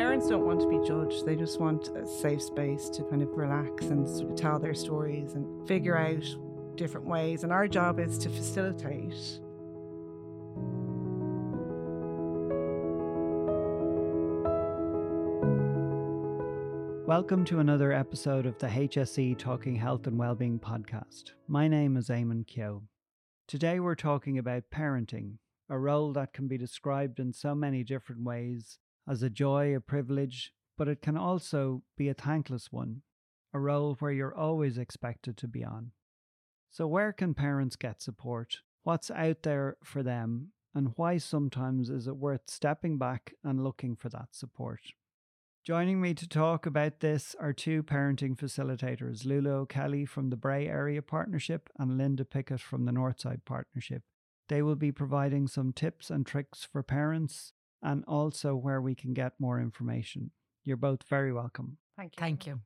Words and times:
Parents 0.00 0.28
don't 0.28 0.46
want 0.46 0.60
to 0.60 0.66
be 0.66 0.78
judged. 0.88 1.26
They 1.26 1.36
just 1.36 1.60
want 1.60 1.88
a 1.88 2.06
safe 2.06 2.40
space 2.40 2.88
to 2.88 3.02
kind 3.02 3.22
of 3.22 3.28
relax 3.36 3.84
and 3.84 4.08
sort 4.08 4.30
of 4.30 4.34
tell 4.34 4.58
their 4.58 4.72
stories 4.72 5.34
and 5.34 5.68
figure 5.68 5.94
out 5.94 6.24
different 6.74 7.06
ways. 7.06 7.44
And 7.44 7.52
our 7.52 7.68
job 7.68 8.00
is 8.00 8.16
to 8.16 8.30
facilitate. 8.30 9.12
Welcome 17.06 17.44
to 17.44 17.58
another 17.58 17.92
episode 17.92 18.46
of 18.46 18.56
the 18.56 18.68
HSE 18.68 19.36
Talking 19.36 19.76
Health 19.76 20.06
and 20.06 20.16
Wellbeing 20.16 20.60
podcast. 20.60 21.32
My 21.46 21.68
name 21.68 21.98
is 21.98 22.08
Eamon 22.08 22.46
Keogh. 22.46 22.84
Today 23.46 23.78
we're 23.78 23.96
talking 23.96 24.38
about 24.38 24.70
parenting, 24.74 25.34
a 25.68 25.78
role 25.78 26.14
that 26.14 26.32
can 26.32 26.48
be 26.48 26.56
described 26.56 27.20
in 27.20 27.34
so 27.34 27.54
many 27.54 27.84
different 27.84 28.24
ways 28.24 28.78
as 29.10 29.24
a 29.24 29.28
joy, 29.28 29.74
a 29.74 29.80
privilege, 29.80 30.52
but 30.78 30.86
it 30.86 31.02
can 31.02 31.16
also 31.16 31.82
be 31.96 32.08
a 32.08 32.14
thankless 32.14 32.70
one, 32.70 33.02
a 33.52 33.58
role 33.58 33.96
where 33.98 34.12
you're 34.12 34.36
always 34.36 34.78
expected 34.78 35.36
to 35.36 35.48
be 35.48 35.64
on. 35.64 35.90
So, 36.70 36.86
where 36.86 37.12
can 37.12 37.34
parents 37.34 37.74
get 37.74 38.00
support? 38.00 38.58
What's 38.84 39.10
out 39.10 39.42
there 39.42 39.76
for 39.82 40.04
them? 40.04 40.52
And 40.72 40.92
why 40.94 41.18
sometimes 41.18 41.90
is 41.90 42.06
it 42.06 42.16
worth 42.16 42.42
stepping 42.46 42.96
back 42.96 43.34
and 43.42 43.64
looking 43.64 43.96
for 43.96 44.08
that 44.10 44.28
support? 44.30 44.80
Joining 45.66 46.00
me 46.00 46.14
to 46.14 46.28
talk 46.28 46.64
about 46.64 47.00
this 47.00 47.34
are 47.40 47.52
two 47.52 47.82
parenting 47.82 48.36
facilitators, 48.36 49.26
Lulu 49.26 49.50
O'Kelly 49.50 50.06
from 50.06 50.30
the 50.30 50.36
Bray 50.36 50.68
Area 50.68 51.02
Partnership 51.02 51.68
and 51.78 51.98
Linda 51.98 52.24
Pickett 52.24 52.60
from 52.60 52.84
the 52.84 52.92
Northside 52.92 53.44
Partnership. 53.44 54.02
They 54.48 54.62
will 54.62 54.76
be 54.76 54.92
providing 54.92 55.48
some 55.48 55.72
tips 55.72 56.10
and 56.10 56.24
tricks 56.24 56.66
for 56.70 56.84
parents 56.84 57.52
and 57.82 58.04
also 58.06 58.54
where 58.54 58.80
we 58.80 58.94
can 58.94 59.12
get 59.14 59.32
more 59.38 59.60
information. 59.60 60.30
You're 60.64 60.76
both 60.76 61.02
very 61.08 61.32
welcome. 61.32 61.78
Thank 61.96 62.16
you. 62.16 62.20
Thank 62.20 62.46
you. 62.46 62.60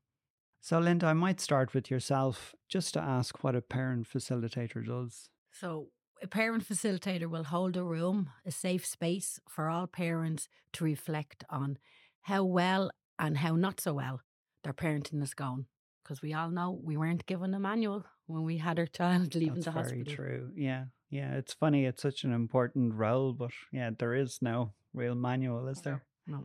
So, 0.61 0.79
Linda, 0.79 1.07
I 1.07 1.13
might 1.13 1.41
start 1.41 1.75
with 1.75 1.91
yourself 1.91 2.55
just 2.69 2.95
to 2.95 3.01
ask 3.01 3.45
what 3.45 3.55
a 3.55 3.61
parent 3.61 4.09
facilitator 4.09 4.85
does. 4.87 5.29
So, 5.53 5.89
a 6.23 6.27
parent 6.27 6.67
facilitator 6.67 7.27
will 7.27 7.45
hold 7.45 7.77
a 7.77 7.83
room, 7.85 8.31
a 8.47 8.51
safe 8.51 8.87
space 8.87 9.39
for 9.49 9.69
all 9.69 9.87
parents 9.87 10.49
to 10.73 10.85
reflect 10.85 11.45
on 11.51 11.79
how 12.23 12.45
well 12.45 12.91
and 13.19 13.37
how 13.39 13.57
not 13.57 13.81
so 13.81 13.93
well 13.95 14.23
their 14.63 14.73
parenting 14.73 15.23
is 15.23 15.35
going. 15.35 15.67
Because 16.03 16.23
we 16.23 16.33
all 16.33 16.51
know 16.51 16.81
we 16.83 16.97
weren't 16.97 17.27
given 17.27 17.53
a 17.55 17.61
manual 17.61 18.05
when 18.27 18.45
we 18.45 18.59
had 18.59 18.79
our 18.79 18.87
child 18.87 19.35
leaving 19.35 19.55
That's 19.55 19.67
the 19.67 19.71
hospital. 19.73 20.05
very 20.05 20.17
true. 20.17 20.51
Yeah. 20.57 20.85
Yeah. 21.11 21.35
It's 21.35 21.53
funny. 21.53 21.85
It's 21.85 22.03
such 22.03 22.25
an 22.25 22.33
important 22.33 22.95
role, 22.95 23.33
but 23.33 23.51
yeah, 23.73 23.91
there 23.99 24.15
is 24.15 24.39
no 24.41 24.73
real 24.95 25.15
manual, 25.15 25.69
is 25.69 25.81
there? 25.83 26.05
No. 26.27 26.45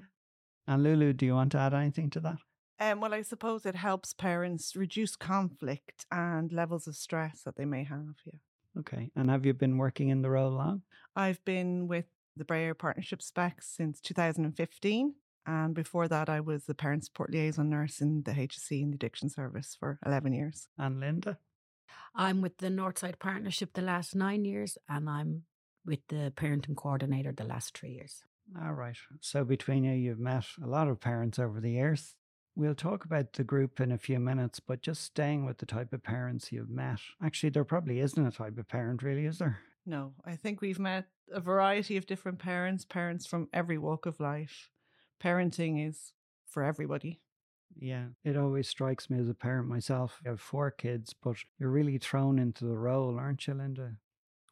And 0.67 0.83
Lulu, 0.83 1.13
do 1.13 1.25
you 1.25 1.35
want 1.35 1.51
to 1.53 1.57
add 1.57 1.73
anything 1.73 2.09
to 2.11 2.19
that? 2.19 2.37
Um, 2.79 3.01
well, 3.01 3.13
I 3.13 3.21
suppose 3.21 3.65
it 3.65 3.75
helps 3.75 4.13
parents 4.13 4.75
reduce 4.75 5.15
conflict 5.15 6.05
and 6.11 6.51
levels 6.51 6.87
of 6.87 6.95
stress 6.95 7.41
that 7.43 7.57
they 7.57 7.65
may 7.65 7.83
have. 7.83 8.15
Yeah. 8.25 8.39
Okay. 8.79 9.11
And 9.15 9.29
have 9.29 9.45
you 9.45 9.53
been 9.53 9.77
working 9.77 10.09
in 10.09 10.21
the 10.21 10.29
role 10.29 10.51
long? 10.51 10.83
I've 11.15 11.43
been 11.43 11.87
with 11.87 12.05
the 12.37 12.45
Bray 12.45 12.61
Area 12.61 12.75
Partnership 12.75 13.21
Specs 13.21 13.67
since 13.67 13.99
2015. 13.99 15.15
And 15.45 15.73
before 15.73 16.07
that, 16.07 16.29
I 16.29 16.39
was 16.39 16.65
the 16.65 16.75
parent 16.75 17.05
support 17.05 17.31
liaison 17.31 17.69
nurse 17.69 18.01
in 18.01 18.23
the 18.23 18.31
HSE 18.31 18.81
in 18.81 18.91
the 18.91 18.95
addiction 18.95 19.29
service 19.29 19.75
for 19.77 19.99
11 20.05 20.33
years. 20.33 20.67
And 20.77 20.99
Linda? 20.99 21.37
I'm 22.15 22.41
with 22.41 22.57
the 22.59 22.67
Northside 22.67 23.19
Partnership 23.19 23.73
the 23.73 23.81
last 23.81 24.15
nine 24.15 24.45
years, 24.45 24.77
and 24.87 25.09
I'm 25.09 25.43
with 25.85 25.99
the 26.09 26.31
parenting 26.35 26.75
coordinator 26.75 27.31
the 27.31 27.45
last 27.45 27.77
three 27.77 27.91
years. 27.91 28.23
All 28.61 28.73
right. 28.73 28.95
So 29.21 29.43
between 29.43 29.83
you, 29.83 29.93
you've 29.93 30.19
met 30.19 30.45
a 30.63 30.67
lot 30.67 30.87
of 30.87 30.99
parents 30.99 31.39
over 31.39 31.59
the 31.59 31.71
years. 31.71 32.15
We'll 32.55 32.75
talk 32.75 33.05
about 33.05 33.33
the 33.33 33.43
group 33.43 33.79
in 33.79 33.91
a 33.91 33.97
few 33.97 34.19
minutes, 34.19 34.59
but 34.59 34.81
just 34.81 35.03
staying 35.03 35.45
with 35.45 35.59
the 35.59 35.65
type 35.65 35.93
of 35.93 36.03
parents 36.03 36.51
you've 36.51 36.69
met. 36.69 36.99
Actually, 37.23 37.51
there 37.51 37.63
probably 37.63 37.99
isn't 37.99 38.25
a 38.25 38.31
type 38.31 38.57
of 38.57 38.67
parent, 38.67 39.03
really, 39.03 39.25
is 39.25 39.37
there? 39.37 39.59
No, 39.85 40.13
I 40.25 40.35
think 40.35 40.61
we've 40.61 40.79
met 40.79 41.05
a 41.31 41.39
variety 41.39 41.95
of 41.95 42.05
different 42.05 42.39
parents, 42.39 42.85
parents 42.85 43.25
from 43.25 43.47
every 43.53 43.77
walk 43.77 44.05
of 44.05 44.19
life. 44.19 44.71
Parenting 45.23 45.87
is 45.87 46.13
for 46.47 46.63
everybody. 46.63 47.21
Yeah, 47.77 48.07
it 48.23 48.35
always 48.35 48.67
strikes 48.67 49.09
me 49.09 49.19
as 49.19 49.29
a 49.29 49.33
parent 49.33 49.67
myself. 49.67 50.19
I 50.25 50.29
have 50.29 50.41
four 50.41 50.71
kids, 50.71 51.13
but 51.13 51.37
you're 51.59 51.69
really 51.69 51.97
thrown 51.97 52.39
into 52.39 52.65
the 52.65 52.77
role, 52.77 53.17
aren't 53.17 53.47
you, 53.47 53.53
Linda? 53.53 53.93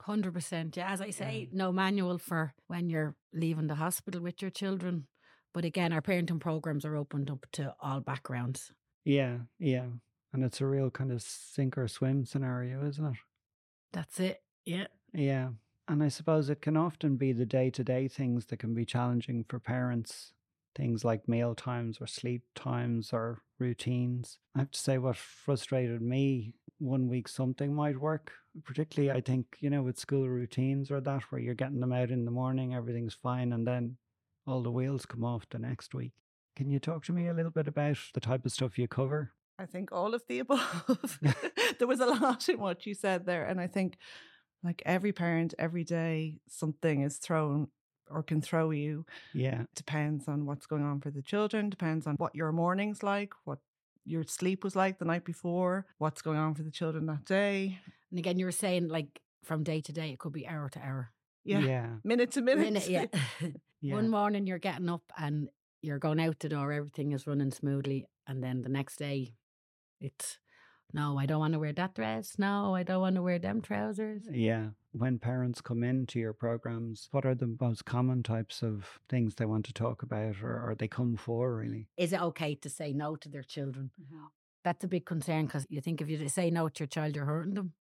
Hundred 0.02 0.34
percent. 0.34 0.78
Yeah, 0.78 0.92
as 0.92 1.02
I 1.02 1.10
say, 1.10 1.50
no 1.52 1.72
manual 1.72 2.18
for 2.18 2.54
when 2.68 2.90
you're 2.90 3.16
leaving 3.34 3.68
the 3.68 3.76
hospital 3.76 4.22
with 4.22 4.42
your 4.42 4.52
children. 4.52 5.08
But 5.54 5.66
again, 5.66 5.92
our 5.92 6.02
parenting 6.02 6.40
programs 6.40 6.86
are 6.86 6.96
opened 6.96 7.30
up 7.30 7.46
to 7.54 7.76
all 7.82 8.00
backgrounds. 8.00 8.72
Yeah, 9.04 9.38
yeah. 9.60 9.88
And 10.32 10.44
it's 10.44 10.62
a 10.62 10.66
real 10.66 10.92
kind 10.92 11.12
of 11.12 11.22
sink 11.22 11.78
or 11.78 11.88
swim 11.88 12.26
scenario, 12.26 12.88
isn't 12.88 13.06
it? 13.06 13.18
That's 13.92 14.20
it. 14.20 14.42
Yeah. 14.66 14.88
Yeah. 15.14 15.50
And 15.88 16.04
I 16.04 16.10
suppose 16.10 16.50
it 16.50 16.62
can 16.62 16.78
often 16.78 17.16
be 17.16 17.32
the 17.32 17.46
day 17.46 17.70
to 17.72 17.84
day 17.84 18.08
things 18.08 18.46
that 18.48 18.60
can 18.60 18.74
be 18.74 18.86
challenging 18.86 19.46
for 19.48 19.60
parents. 19.60 20.34
Things 20.76 21.04
like 21.04 21.28
meal 21.28 21.56
times 21.56 21.98
or 22.00 22.06
sleep 22.06 22.44
times 22.54 23.12
or 23.12 23.42
routines. 23.58 24.38
I 24.56 24.60
have 24.60 24.72
to 24.72 24.80
say, 24.80 25.00
what 25.00 25.16
frustrated 25.18 26.02
me 26.04 26.54
one 26.80 27.08
week 27.08 27.28
something 27.28 27.74
might 27.74 28.00
work. 28.00 28.32
Particularly, 28.64 29.16
I 29.16 29.22
think, 29.22 29.58
you 29.60 29.70
know, 29.70 29.84
with 29.84 30.00
school 30.00 30.28
routines 30.28 30.90
or 30.90 31.00
that, 31.02 31.24
where 31.30 31.42
you're 31.42 31.54
getting 31.54 31.80
them 31.80 31.94
out 31.94 32.10
in 32.10 32.26
the 32.26 32.32
morning, 32.32 32.74
everything's 32.74 33.14
fine, 33.14 33.54
and 33.54 33.68
then 33.68 33.98
all 34.48 34.64
the 34.64 34.72
wheels 34.72 35.06
come 35.06 35.24
off 35.24 35.48
the 35.50 35.60
next 35.60 35.94
week. 35.94 36.14
Can 36.56 36.72
you 36.72 36.80
talk 36.80 37.04
to 37.06 37.14
me 37.14 37.28
a 37.28 37.34
little 37.34 37.52
bit 37.52 37.68
about 37.68 37.98
the 38.14 38.20
type 38.20 38.46
of 38.46 38.52
stuff 38.52 38.80
you 38.80 38.88
cover? 38.88 39.32
I 39.60 39.66
think 39.66 39.92
all 39.92 40.14
of 40.14 40.24
the 40.28 40.40
above. 40.40 41.20
there 41.80 41.88
was 41.88 42.00
a 42.00 42.06
lot 42.06 42.50
in 42.50 42.60
what 42.60 42.86
you 42.86 42.94
said 42.94 43.26
there. 43.26 43.46
And 43.46 43.60
I 43.62 43.68
think, 43.68 43.98
like 44.64 44.82
every 44.86 45.12
parent, 45.12 45.54
every 45.60 45.84
day, 45.84 46.40
something 46.48 47.02
is 47.02 47.18
thrown 47.18 47.68
or 48.10 48.24
can 48.24 48.42
throw 48.42 48.72
you. 48.72 49.06
Yeah. 49.34 49.64
Depends 49.76 50.28
on 50.28 50.46
what's 50.46 50.66
going 50.66 50.84
on 50.84 51.02
for 51.02 51.12
the 51.12 51.22
children, 51.22 51.70
depends 51.70 52.08
on 52.08 52.16
what 52.16 52.36
your 52.36 52.52
morning's 52.52 53.04
like, 53.04 53.34
what 53.44 53.60
your 54.08 54.24
sleep 54.24 54.64
was 54.64 54.76
like 54.76 55.00
the 55.00 55.06
night 55.06 55.26
before, 55.26 55.86
what's 55.98 56.22
going 56.22 56.38
on 56.38 56.56
for 56.56 56.64
the 56.64 56.72
children 56.72 57.06
that 57.08 57.26
day. 57.26 57.80
And 58.10 58.18
again, 58.18 58.40
you 58.40 58.46
were 58.46 58.52
saying 58.52 58.88
like 58.88 59.22
from 59.44 59.64
day 59.64 59.82
to 59.82 59.92
day, 59.92 60.12
it 60.12 60.20
could 60.20 60.34
be 60.34 60.48
hour 60.48 60.70
to 60.70 60.80
hour. 60.80 61.12
Yeah. 61.44 61.60
Yeah. 61.60 61.88
Minute 62.04 62.32
to 62.32 62.42
minute. 62.42 62.88
Minute, 62.88 62.90
yeah. 62.90 63.06
yeah. 63.82 63.94
One 63.94 64.10
morning 64.10 64.48
you're 64.48 64.60
getting 64.60 64.90
up 64.90 65.04
and 65.18 65.50
you're 65.82 66.00
going 66.00 66.20
out 66.20 66.40
the 66.40 66.50
door, 66.50 66.72
everything 66.72 67.12
is 67.12 67.28
running 67.28 67.52
smoothly. 67.52 68.06
And 68.26 68.44
then 68.44 68.62
the 68.62 68.70
next 68.70 68.98
day, 68.98 69.34
it's 70.00 70.40
no, 70.94 71.18
I 71.18 71.26
don't 71.26 71.40
want 71.40 71.54
to 71.54 71.60
wear 71.60 71.74
that 71.74 71.96
dress. 71.96 72.36
No, 72.38 72.74
I 72.74 72.84
don't 72.84 73.02
want 73.02 73.16
to 73.16 73.22
wear 73.22 73.40
them 73.40 73.62
trousers. 73.62 74.24
Yeah. 74.32 74.68
When 74.98 75.20
parents 75.20 75.62
come 75.62 75.84
into 75.84 76.20
your 76.20 76.34
programs, 76.34 77.08
what 77.12 77.26
are 77.26 77.36
the 77.36 77.56
most 77.60 77.86
common 77.86 78.24
types 78.24 78.62
of 78.62 79.00
things 79.10 79.36
they 79.36 79.46
want 79.46 79.66
to 79.66 79.74
talk 79.74 80.04
about 80.04 80.42
or, 80.42 80.70
or 80.70 80.76
they 80.78 80.88
come 80.88 81.16
for, 81.16 81.56
really? 81.56 81.88
Is 81.98 82.14
it 82.14 82.22
okay 82.22 82.56
to 82.56 82.70
say 82.70 82.94
no 82.94 83.16
to 83.18 83.30
their 83.30 83.44
children? 83.44 83.92
Mm-hmm. 84.02 84.26
That's 84.64 84.84
a 84.84 84.88
big 84.88 85.06
concern 85.06 85.46
because 85.46 85.66
you 85.70 85.82
think 85.82 86.02
if 86.02 86.10
you 86.10 86.28
say 86.30 86.52
no 86.52 86.70
to 86.70 86.80
your 86.82 86.88
child, 86.88 87.16
you're 87.16 87.26
hurting 87.26 87.54
them. 87.54 87.74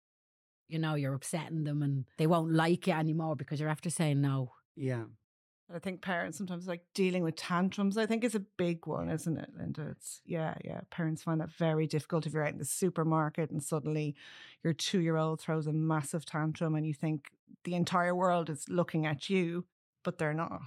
You 0.68 0.78
know, 0.78 0.94
you're 0.94 1.14
upsetting 1.14 1.64
them 1.64 1.82
and 1.82 2.04
they 2.18 2.26
won't 2.26 2.52
like 2.52 2.86
you 2.86 2.92
anymore 2.92 3.36
because 3.36 3.60
you're 3.60 3.68
after 3.68 3.90
saying 3.90 4.20
no. 4.20 4.52
Yeah. 4.76 5.04
I 5.74 5.80
think 5.80 6.00
parents 6.00 6.38
sometimes 6.38 6.68
like 6.68 6.82
dealing 6.94 7.24
with 7.24 7.36
tantrums. 7.36 7.98
I 7.98 8.06
think 8.06 8.22
is 8.22 8.34
a 8.34 8.40
big 8.40 8.86
one, 8.86 9.08
isn't 9.08 9.36
it, 9.36 9.50
Linda? 9.58 9.88
It's 9.90 10.20
yeah, 10.24 10.54
yeah. 10.64 10.80
Parents 10.90 11.22
find 11.22 11.40
that 11.40 11.50
very 11.50 11.86
difficult 11.86 12.26
if 12.26 12.32
you're 12.32 12.46
out 12.46 12.52
in 12.52 12.58
the 12.58 12.64
supermarket 12.64 13.50
and 13.50 13.62
suddenly 13.62 14.14
your 14.62 14.72
two 14.72 15.00
year 15.00 15.16
old 15.16 15.40
throws 15.40 15.66
a 15.66 15.72
massive 15.72 16.24
tantrum 16.24 16.76
and 16.76 16.86
you 16.86 16.94
think 16.94 17.30
the 17.64 17.74
entire 17.74 18.14
world 18.14 18.48
is 18.48 18.68
looking 18.68 19.06
at 19.06 19.28
you, 19.28 19.64
but 20.04 20.18
they're 20.18 20.34
not. 20.34 20.60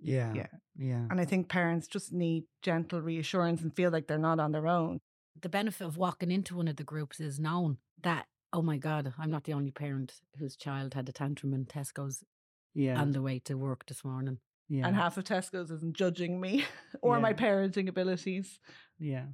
Yeah. 0.00 0.32
Yeah. 0.34 0.46
Yeah. 0.76 1.06
And 1.10 1.20
I 1.20 1.24
think 1.24 1.48
parents 1.48 1.88
just 1.88 2.12
need 2.12 2.44
gentle 2.62 3.00
reassurance 3.00 3.62
and 3.62 3.74
feel 3.74 3.90
like 3.90 4.06
they're 4.06 4.18
not 4.18 4.38
on 4.38 4.52
their 4.52 4.68
own. 4.68 5.00
The 5.40 5.48
benefit 5.48 5.86
of 5.86 5.96
walking 5.96 6.30
into 6.30 6.56
one 6.56 6.68
of 6.68 6.76
the 6.76 6.84
groups 6.84 7.18
is 7.18 7.40
known 7.40 7.78
that, 8.02 8.26
oh 8.52 8.62
my 8.62 8.76
God, 8.76 9.12
I'm 9.18 9.30
not 9.30 9.44
the 9.44 9.52
only 9.54 9.70
parent 9.70 10.14
whose 10.38 10.56
child 10.56 10.94
had 10.94 11.08
a 11.08 11.12
tantrum 11.12 11.52
in 11.52 11.66
Tesco's 11.66 12.24
Yeah. 12.76 13.00
on 13.00 13.12
the 13.12 13.22
way 13.22 13.38
to 13.48 13.54
work 13.54 13.86
this 13.86 14.04
morning. 14.04 14.38
yeah. 14.68 14.86
And 14.86 14.94
half 14.96 15.16
of 15.18 15.24
Tesco's 15.24 15.70
isn't 15.70 15.96
judging 15.96 16.40
me 16.40 16.64
or 17.02 17.18
my 17.20 17.32
parenting 17.32 17.88
abilities. 17.88 18.60
Yeah. 18.98 19.26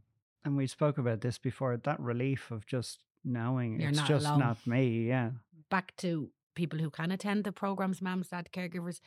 And 0.44 0.56
we 0.56 0.66
spoke 0.66 0.98
about 0.98 1.20
this 1.20 1.38
before 1.38 1.76
that 1.76 1.98
relief 2.00 2.50
of 2.50 2.66
just 2.66 3.04
knowing 3.24 3.80
You're 3.80 3.90
it's 3.90 3.98
not 3.98 4.08
just 4.08 4.26
alone. 4.26 4.38
not 4.40 4.66
me. 4.66 5.06
Yeah. 5.08 5.30
Back 5.70 5.96
to 5.98 6.30
people 6.54 6.78
who 6.78 6.90
can 6.90 7.10
attend 7.10 7.44
the 7.44 7.52
programs, 7.52 8.00
mums, 8.02 8.28
dad, 8.28 8.48
caregivers, 8.52 9.00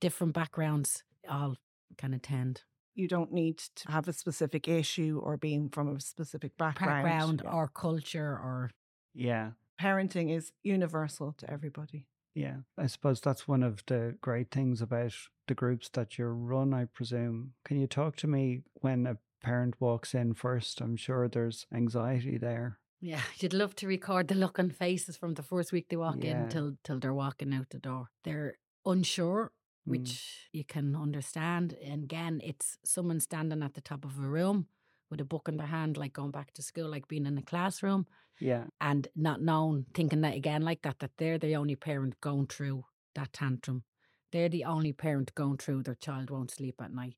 different 0.00 0.32
backgrounds, 0.34 1.02
all 1.28 1.56
can 1.98 2.14
attend. 2.14 2.62
You 2.94 3.08
don't 3.08 3.32
need 3.32 3.58
to 3.76 3.90
have 3.90 4.06
a 4.08 4.12
specific 4.12 4.68
issue 4.68 5.20
or 5.22 5.36
being 5.36 5.68
from 5.70 5.88
a 5.96 6.00
specific 6.00 6.56
background. 6.58 7.04
Background 7.04 7.42
Yeah. 7.44 7.50
or 7.52 7.68
culture 7.68 8.32
or 8.46 8.70
Yeah. 9.14 9.52
parenting 9.80 10.34
is 10.36 10.52
universal 10.62 11.32
to 11.38 11.50
everybody. 11.50 12.06
Yeah, 12.34 12.58
I 12.78 12.86
suppose 12.86 13.20
that's 13.20 13.46
one 13.46 13.62
of 13.62 13.82
the 13.86 14.16
great 14.20 14.50
things 14.50 14.80
about 14.80 15.12
the 15.48 15.54
groups 15.54 15.88
that 15.90 16.18
you 16.18 16.26
run, 16.26 16.72
I 16.72 16.86
presume. 16.86 17.52
Can 17.64 17.78
you 17.78 17.86
talk 17.86 18.16
to 18.16 18.26
me 18.26 18.62
when 18.74 19.06
a 19.06 19.18
parent 19.42 19.74
walks 19.80 20.14
in 20.14 20.34
first? 20.34 20.80
I'm 20.80 20.96
sure 20.96 21.28
there's 21.28 21.66
anxiety 21.74 22.38
there. 22.38 22.78
Yeah, 23.00 23.20
you'd 23.38 23.52
love 23.52 23.74
to 23.76 23.86
record 23.86 24.28
the 24.28 24.34
look 24.34 24.58
on 24.58 24.70
faces 24.70 25.16
from 25.16 25.34
the 25.34 25.42
first 25.42 25.72
week 25.72 25.88
they 25.88 25.96
walk 25.96 26.22
Yeah. 26.24 26.44
in 26.44 26.48
till 26.48 26.76
till 26.84 26.98
they're 27.00 27.12
walking 27.14 27.52
out 27.52 27.68
the 27.70 27.78
door. 27.78 28.08
They're 28.24 28.56
unsure, 28.86 29.52
Mm. 29.86 29.90
which 29.90 30.48
you 30.52 30.64
can 30.64 30.94
understand. 30.94 31.74
And 31.84 32.04
again, 32.04 32.40
it's 32.44 32.78
someone 32.84 33.18
standing 33.20 33.62
at 33.64 33.74
the 33.74 33.80
top 33.80 34.04
of 34.04 34.16
a 34.16 34.28
room 34.28 34.68
with 35.12 35.20
a 35.20 35.26
book 35.26 35.48
in 35.48 35.58
their 35.58 35.68
hand, 35.68 35.96
like 35.98 36.14
going 36.14 36.32
back 36.32 36.52
to 36.54 36.62
school, 36.62 36.88
like 36.90 37.06
being 37.06 37.26
in 37.26 37.38
a 37.38 37.42
classroom, 37.42 38.06
Yeah, 38.40 38.64
and 38.80 39.06
not 39.14 39.40
knowing, 39.42 39.86
thinking 39.94 40.22
that 40.22 40.34
again, 40.34 40.62
like 40.62 40.82
that, 40.82 40.98
that 41.00 41.12
they're 41.18 41.38
the 41.38 41.54
only 41.56 41.76
parent 41.76 42.20
going 42.20 42.48
through 42.48 42.84
that 43.14 43.32
tantrum. 43.32 43.84
They're 44.32 44.48
the 44.48 44.64
only 44.64 44.92
parent 44.94 45.34
going 45.34 45.58
through 45.58 45.82
their 45.84 45.94
child 45.96 46.30
won't 46.30 46.50
sleep 46.50 46.76
at 46.82 46.92
night. 46.94 47.16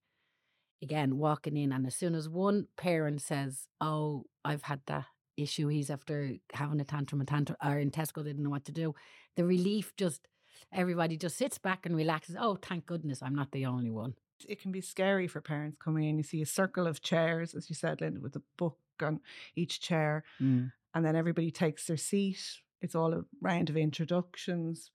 Again, 0.83 1.19
walking 1.19 1.57
in, 1.57 1.73
and 1.73 1.87
as 1.87 1.97
soon 1.97 2.15
as 2.15 2.29
one 2.29 2.67
parent 2.77 3.23
says, 3.23 3.69
"Oh, 3.81 4.25
I've 4.45 4.65
had 4.65 4.83
that 4.87 5.07
issue," 5.37 5.69
he's 5.69 5.91
after 5.91 6.37
having 6.53 6.81
a 6.81 6.85
tantrum, 6.85 7.23
a 7.23 7.25
tantrum, 7.25 7.57
or 7.65 7.79
in 7.79 7.91
Tesco, 7.91 8.23
they 8.23 8.31
didn't 8.31 8.43
know 8.45 8.51
what 8.51 8.67
to 8.67 8.73
do. 8.73 8.95
The 9.37 9.45
relief 9.47 9.95
just, 9.97 10.29
everybody 10.73 11.17
just 11.17 11.37
sits 11.39 11.59
back 11.59 11.87
and 11.87 11.97
relaxes. 11.97 12.37
Oh, 12.39 12.57
thank 12.57 12.87
goodness, 12.87 13.23
I'm 13.23 13.35
not 13.37 13.53
the 13.53 13.67
only 13.67 13.91
one. 13.91 14.15
It 14.49 14.61
can 14.61 14.73
be 14.73 14.81
scary 14.81 15.27
for 15.29 15.41
parents 15.41 15.77
coming 15.83 16.05
in. 16.09 16.17
You 16.19 16.23
see 16.25 16.43
a 16.43 16.47
circle 16.47 16.87
of 16.87 17.01
chairs, 17.03 17.55
as 17.55 17.69
you 17.71 17.75
said, 17.75 18.01
Linda, 18.01 18.21
with 18.21 18.37
a 18.37 18.43
book 18.57 18.79
on 19.03 19.21
each 19.57 19.81
chair, 19.81 20.25
Mm. 20.41 20.73
and 20.95 21.05
then 21.05 21.17
everybody 21.17 21.51
takes 21.51 21.87
their 21.87 21.97
seat. 21.97 22.41
It's 22.81 22.95
all 22.95 23.15
a 23.15 23.25
round 23.41 23.71
of 23.71 23.77
introductions, 23.77 24.91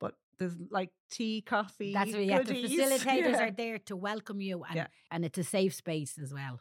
but 0.00 0.14
there's 0.38 0.56
like 0.70 0.90
tea, 1.10 1.42
coffee. 1.42 1.92
That's 1.92 2.12
where 2.12 2.22
yeah, 2.22 2.42
the 2.42 2.54
facilitators 2.64 3.32
Yeah. 3.32 3.44
are 3.44 3.50
there 3.50 3.78
to 3.80 3.96
welcome 3.96 4.40
you, 4.40 4.64
and 4.64 4.76
Yeah. 4.76 4.86
and 5.10 5.24
it's 5.24 5.38
a 5.38 5.44
safe 5.44 5.74
space 5.74 6.18
as 6.18 6.32
well. 6.32 6.60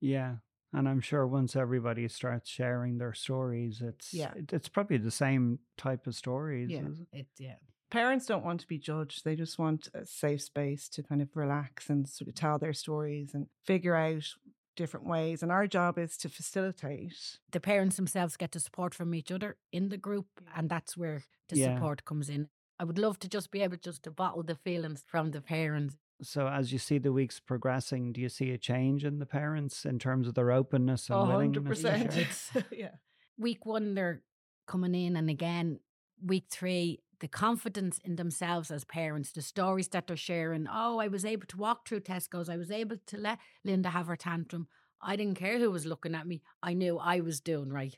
yeah. 0.00 0.36
And 0.76 0.88
I'm 0.88 1.00
sure 1.00 1.24
once 1.24 1.54
everybody 1.54 2.08
starts 2.08 2.50
sharing 2.50 2.98
their 2.98 3.12
stories, 3.14 3.80
it's 3.80 4.12
Yeah. 4.12 4.34
it's 4.52 4.68
probably 4.68 4.96
the 4.98 5.10
same 5.12 5.60
type 5.76 6.08
of 6.08 6.16
stories. 6.16 6.68
Yeah. 6.70 6.88
is 6.88 7.00
it? 7.00 7.08
It 7.12 7.26
yeah. 7.38 7.56
Parents 7.90 8.26
don't 8.26 8.44
want 8.44 8.60
to 8.60 8.66
be 8.66 8.78
judged. 8.78 9.24
They 9.24 9.36
just 9.36 9.58
want 9.58 9.88
a 9.94 10.04
safe 10.04 10.42
space 10.42 10.88
to 10.90 11.02
kind 11.02 11.22
of 11.22 11.28
relax 11.36 11.88
and 11.88 12.08
sort 12.08 12.28
of 12.28 12.34
tell 12.34 12.58
their 12.58 12.72
stories 12.72 13.34
and 13.34 13.46
figure 13.64 13.94
out 13.94 14.24
different 14.76 15.06
ways. 15.06 15.42
And 15.42 15.52
our 15.52 15.66
job 15.68 15.98
is 15.98 16.16
to 16.18 16.28
facilitate. 16.28 17.38
the 17.52 17.60
parents 17.60 17.96
themselves 17.96 18.36
get 18.36 18.50
the 18.52 18.58
support 18.60 18.94
from 18.94 19.14
each 19.14 19.30
other 19.30 19.56
in 19.72 19.88
the 19.90 19.96
group 19.96 20.26
and 20.56 20.68
that's 20.68 20.96
where 20.96 21.22
the 21.48 21.56
Yeah. 21.56 21.74
support 21.76 22.04
comes 22.04 22.28
in 22.28 22.48
i 22.80 22.84
would 22.84 22.98
love 22.98 23.18
to 23.20 23.28
just 23.28 23.52
be 23.52 23.60
able 23.60 23.76
just 23.76 24.02
to 24.02 24.10
bottle 24.10 24.42
the 24.42 24.56
feelings 24.56 25.04
from 25.06 25.30
the 25.30 25.40
parents 25.40 25.94
So 26.22 26.48
as 26.48 26.72
you 26.72 26.78
see 26.80 26.98
the 26.98 27.12
weeks 27.12 27.38
progressing, 27.38 28.12
do 28.12 28.20
you 28.20 28.28
see 28.28 28.50
a 28.50 28.58
change 28.58 29.04
in 29.04 29.18
the 29.20 29.26
parents 29.26 29.84
in 29.84 29.98
terms 30.00 30.26
of 30.26 30.34
their 30.34 30.50
openness 30.50 31.08
and 31.10 31.18
A 31.20 31.24
willingness 31.24 31.82
to 31.82 31.88
100%. 31.88 32.52
share? 32.52 32.64
Yeah. 32.82 32.94
week 33.38 33.64
one 33.66 33.94
they're 33.94 34.22
coming 34.66 34.94
in 34.96 35.14
and 35.16 35.30
again 35.30 35.78
week 36.24 36.46
three 36.50 37.00
the 37.24 37.28
confidence 37.28 37.98
in 38.04 38.16
themselves 38.16 38.70
as 38.70 38.84
parents 38.84 39.32
the 39.32 39.40
stories 39.40 39.88
that 39.88 40.06
they're 40.06 40.14
sharing 40.14 40.66
oh 40.70 40.98
i 40.98 41.08
was 41.08 41.24
able 41.24 41.46
to 41.46 41.56
walk 41.56 41.88
through 41.88 41.98
tesco's 41.98 42.50
i 42.50 42.56
was 42.58 42.70
able 42.70 42.98
to 43.06 43.16
let 43.16 43.38
linda 43.64 43.88
have 43.88 44.08
her 44.08 44.14
tantrum 44.14 44.68
i 45.00 45.16
didn't 45.16 45.38
care 45.38 45.58
who 45.58 45.70
was 45.70 45.86
looking 45.86 46.14
at 46.14 46.26
me 46.26 46.42
i 46.62 46.74
knew 46.74 46.98
i 46.98 47.20
was 47.20 47.40
doing 47.40 47.70
right 47.72 47.96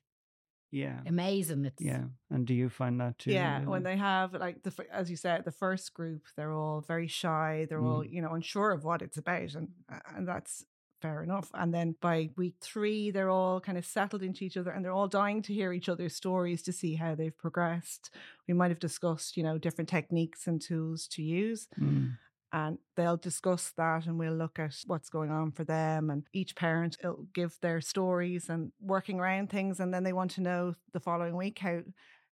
Yeah. 0.71 1.01
amazing 1.07 1.65
it's 1.65 1.83
Yeah. 1.83 2.05
And 2.31 2.47
do 2.47 2.55
you 2.55 2.69
find 2.69 3.01
that 3.01 3.19
too? 3.19 3.33
Yeah, 3.33 3.65
when 3.65 3.83
they 3.83 3.97
have 3.97 4.33
like 4.35 4.63
the 4.63 4.73
as 4.93 5.11
you 5.11 5.17
said, 5.17 5.45
the 5.45 5.59
first 5.65 5.95
group, 5.95 6.23
they're 6.37 6.53
all 6.53 6.81
very 6.81 7.09
shy. 7.09 7.67
They're 7.69 7.87
all 7.91 8.03
mm-hmm. 8.03 8.15
you 8.15 8.23
know 8.23 8.33
unsure 8.39 8.73
of 8.73 8.85
what 8.85 9.01
it's 9.01 9.17
about, 9.17 9.55
and 9.55 9.69
uh, 9.93 10.01
and 10.17 10.27
that's 10.27 10.65
fair 11.07 11.23
enough. 11.23 11.51
And 11.55 11.73
then 11.73 11.95
by 12.01 12.31
week 12.37 12.57
three, 12.61 13.11
they're 13.11 13.31
all 13.31 13.61
kind 13.61 13.79
of 13.79 13.87
settled 13.87 14.23
into 14.23 14.45
each 14.45 14.57
other, 14.57 14.71
and 14.71 14.85
they're 14.85 14.93
all 14.93 15.09
dying 15.09 15.43
to 15.43 15.55
hear 15.55 15.73
each 15.73 15.89
other's 15.89 16.15
stories 16.15 16.63
to 16.63 16.73
see 16.73 16.95
how 16.97 17.15
they've 17.15 17.37
progressed. 17.37 18.11
We 18.49 18.55
might 18.55 18.71
have 18.71 18.81
discussed, 18.81 19.37
you 19.37 19.43
know, 19.43 19.59
different 19.59 19.89
techniques 19.89 20.47
and 20.47 20.61
tools 20.61 21.07
to 21.09 21.23
use, 21.23 21.69
Mm. 21.81 22.19
and 22.53 22.79
they'll 22.97 23.17
discuss 23.17 23.73
that, 23.77 24.07
and 24.07 24.19
we'll 24.19 24.35
look 24.35 24.59
at 24.59 24.75
what's 24.87 25.11
going 25.11 25.31
on 25.31 25.53
for 25.53 25.65
them. 25.65 26.11
And 26.11 26.25
each 26.33 26.57
parent 26.57 26.97
will 27.03 27.27
give 27.35 27.59
their 27.61 27.81
stories 27.81 28.49
and 28.49 28.73
working 28.81 29.21
around 29.21 29.51
things, 29.51 29.79
and 29.81 29.93
then 29.95 30.03
they 30.05 30.13
want 30.13 30.33
to 30.33 30.41
know 30.41 30.75
the 30.93 31.01
following 31.01 31.37
week 31.37 31.59
how. 31.61 31.83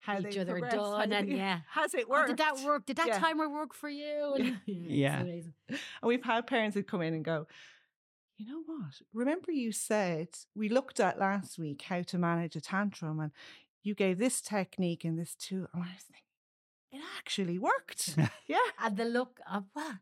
How 0.05 0.19
Each 0.19 0.35
they 0.35 0.41
other 0.41 0.55
progressed, 0.59 0.75
done 0.79 1.13
and 1.13 1.29
yeah. 1.43 1.61
has 1.71 1.95
it 1.95 2.07
Oh, 2.09 2.11
worked? 2.11 2.27
did 2.31 2.39
that 2.39 2.59
work? 2.65 2.87
Did 2.87 2.97
that 2.97 3.07
Yeah. 3.07 3.19
timer 3.21 3.49
work 3.49 3.73
for 3.73 3.89
you? 3.89 4.35
Yeah. 4.37 4.41
And- 4.41 4.61
Yeah. 4.67 5.15
it's 5.21 5.23
amazing. 5.23 5.55
And 5.69 5.79
we've 6.03 6.25
had 6.25 6.49
parents 6.49 6.75
who 6.75 6.83
come 6.83 7.03
in 7.03 7.15
and 7.15 7.25
go, 7.25 7.47
you 8.43 8.49
know 8.53 8.63
what? 8.67 8.95
Remember 9.13 9.51
you 9.53 9.73
said 9.73 10.29
we 10.55 10.69
looked 10.69 10.99
at 11.01 11.19
last 11.19 11.59
week 11.59 11.83
how 11.83 12.03
to 12.03 12.19
manage 12.19 12.57
a 12.57 12.61
tantrum 12.61 13.21
and 13.21 13.33
you 13.83 13.95
gave 13.95 14.19
this 14.19 14.41
technique 14.41 15.05
and 15.05 15.19
this 15.19 15.35
tool. 15.35 15.67
And 15.73 15.83
I 15.85 15.89
was 15.95 16.05
thinking, 16.11 16.23
it 16.93 17.03
actually 17.19 17.59
worked. 17.59 18.17
yeah. 18.47 18.59
And 18.81 18.97
the 18.97 19.05
look 19.05 19.41
of 19.51 19.65
what? 19.73 19.97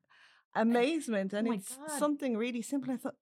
Amazement. 0.55 1.33
And 1.33 1.49
my 1.49 1.55
it's 1.57 1.77
God. 1.77 1.99
something 1.99 2.37
really 2.37 2.63
simple. 2.63 2.93
I 2.93 2.97
thought, 2.97 3.17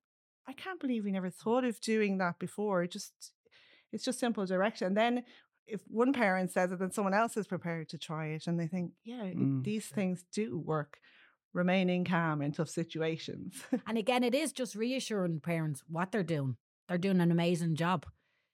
I 0.47 0.53
can't 0.53 0.81
believe 0.81 1.05
we 1.05 1.13
never 1.13 1.31
thought 1.31 1.65
of 1.65 1.81
doing 1.81 2.19
that 2.19 2.39
before. 2.39 2.83
It 2.83 2.91
just 2.93 3.33
it's 3.93 4.05
just 4.05 4.19
simple 4.19 4.47
direction. 4.47 4.89
And 4.89 4.97
then 4.97 5.25
if 5.67 5.83
one 5.89 6.13
parent 6.13 6.51
says 6.51 6.73
it, 6.73 6.79
then 6.79 6.91
someone 6.93 7.15
else 7.15 7.37
is 7.37 7.47
prepared 7.47 7.89
to 7.91 7.99
try 7.99 8.29
it 8.29 8.47
and 8.47 8.59
they 8.59 8.67
think, 8.67 8.93
yeah, 9.05 9.25
Mm. 9.25 9.63
these 9.65 9.87
things 9.87 10.25
do 10.33 10.59
work. 10.59 10.99
Remaining 11.55 12.05
calm 12.05 12.43
in 12.43 12.53
tough 12.53 12.69
situations. 12.69 13.63
And 13.87 13.97
again, 13.99 14.23
it 14.23 14.35
is 14.35 14.53
just 14.53 14.75
reassuring 14.75 15.41
parents 15.41 15.83
what 15.89 16.13
they're 16.13 16.23
doing. 16.23 16.57
They're 16.89 16.99
doing 16.99 17.21
an 17.21 17.31
amazing 17.33 17.77
job. 17.77 18.07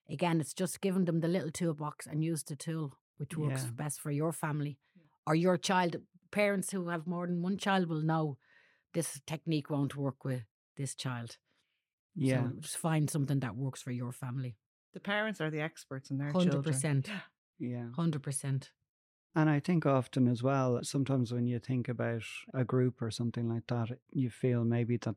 Again, 0.09 0.41
it's 0.41 0.55
just 0.55 0.81
giving 0.81 1.05
them 1.05 1.21
the 1.21 1.29
little 1.29 1.51
toolbox 1.51 2.07
and 2.07 2.23
use 2.25 2.43
the 2.45 2.57
tool 2.57 2.93
which 3.17 3.37
works 3.37 3.65
Yeah. 3.65 3.71
best 3.75 4.01
for 4.01 4.11
your 4.11 4.33
family 4.33 4.79
or 5.27 5.35
your 5.35 5.57
child. 5.57 5.97
Parents 6.31 6.71
who 6.73 6.89
have 6.89 7.07
more 7.07 7.27
than 7.27 7.43
one 7.43 7.57
child 7.59 7.89
will 7.89 8.03
know 8.03 8.39
this 8.93 9.21
technique 9.27 9.71
won't 9.71 9.97
work 9.97 10.25
with 10.25 10.43
this 10.77 10.95
child. 10.95 11.37
Yeah. 12.17 12.45
So 12.45 12.53
just 12.61 12.77
find 12.79 13.09
something 13.11 13.41
that 13.41 13.57
works 13.57 13.83
for 13.83 13.93
your 13.93 14.13
family. 14.13 14.57
The 14.93 15.01
parents 15.01 15.41
are 15.41 15.51
the 15.51 15.61
experts 15.61 16.11
in 16.11 16.19
their 16.19 16.33
Hundred 16.33 16.53
children. 16.53 16.75
percent. 16.75 17.11
yeah. 17.59 17.87
Hundred 17.97 18.23
percent. 18.23 18.71
And 19.35 19.51
I 19.51 19.59
think 19.61 19.85
often 19.85 20.29
as 20.29 20.43
well, 20.43 20.83
sometimes 20.85 21.33
when 21.33 21.47
you 21.47 21.59
think 21.59 21.89
about 21.89 22.23
a 22.53 22.65
group 22.65 23.03
or 23.03 23.11
something 23.11 23.49
like 23.49 23.67
that, 23.67 23.99
you 24.13 24.31
feel 24.31 24.65
maybe 24.65 24.97
that 24.99 25.17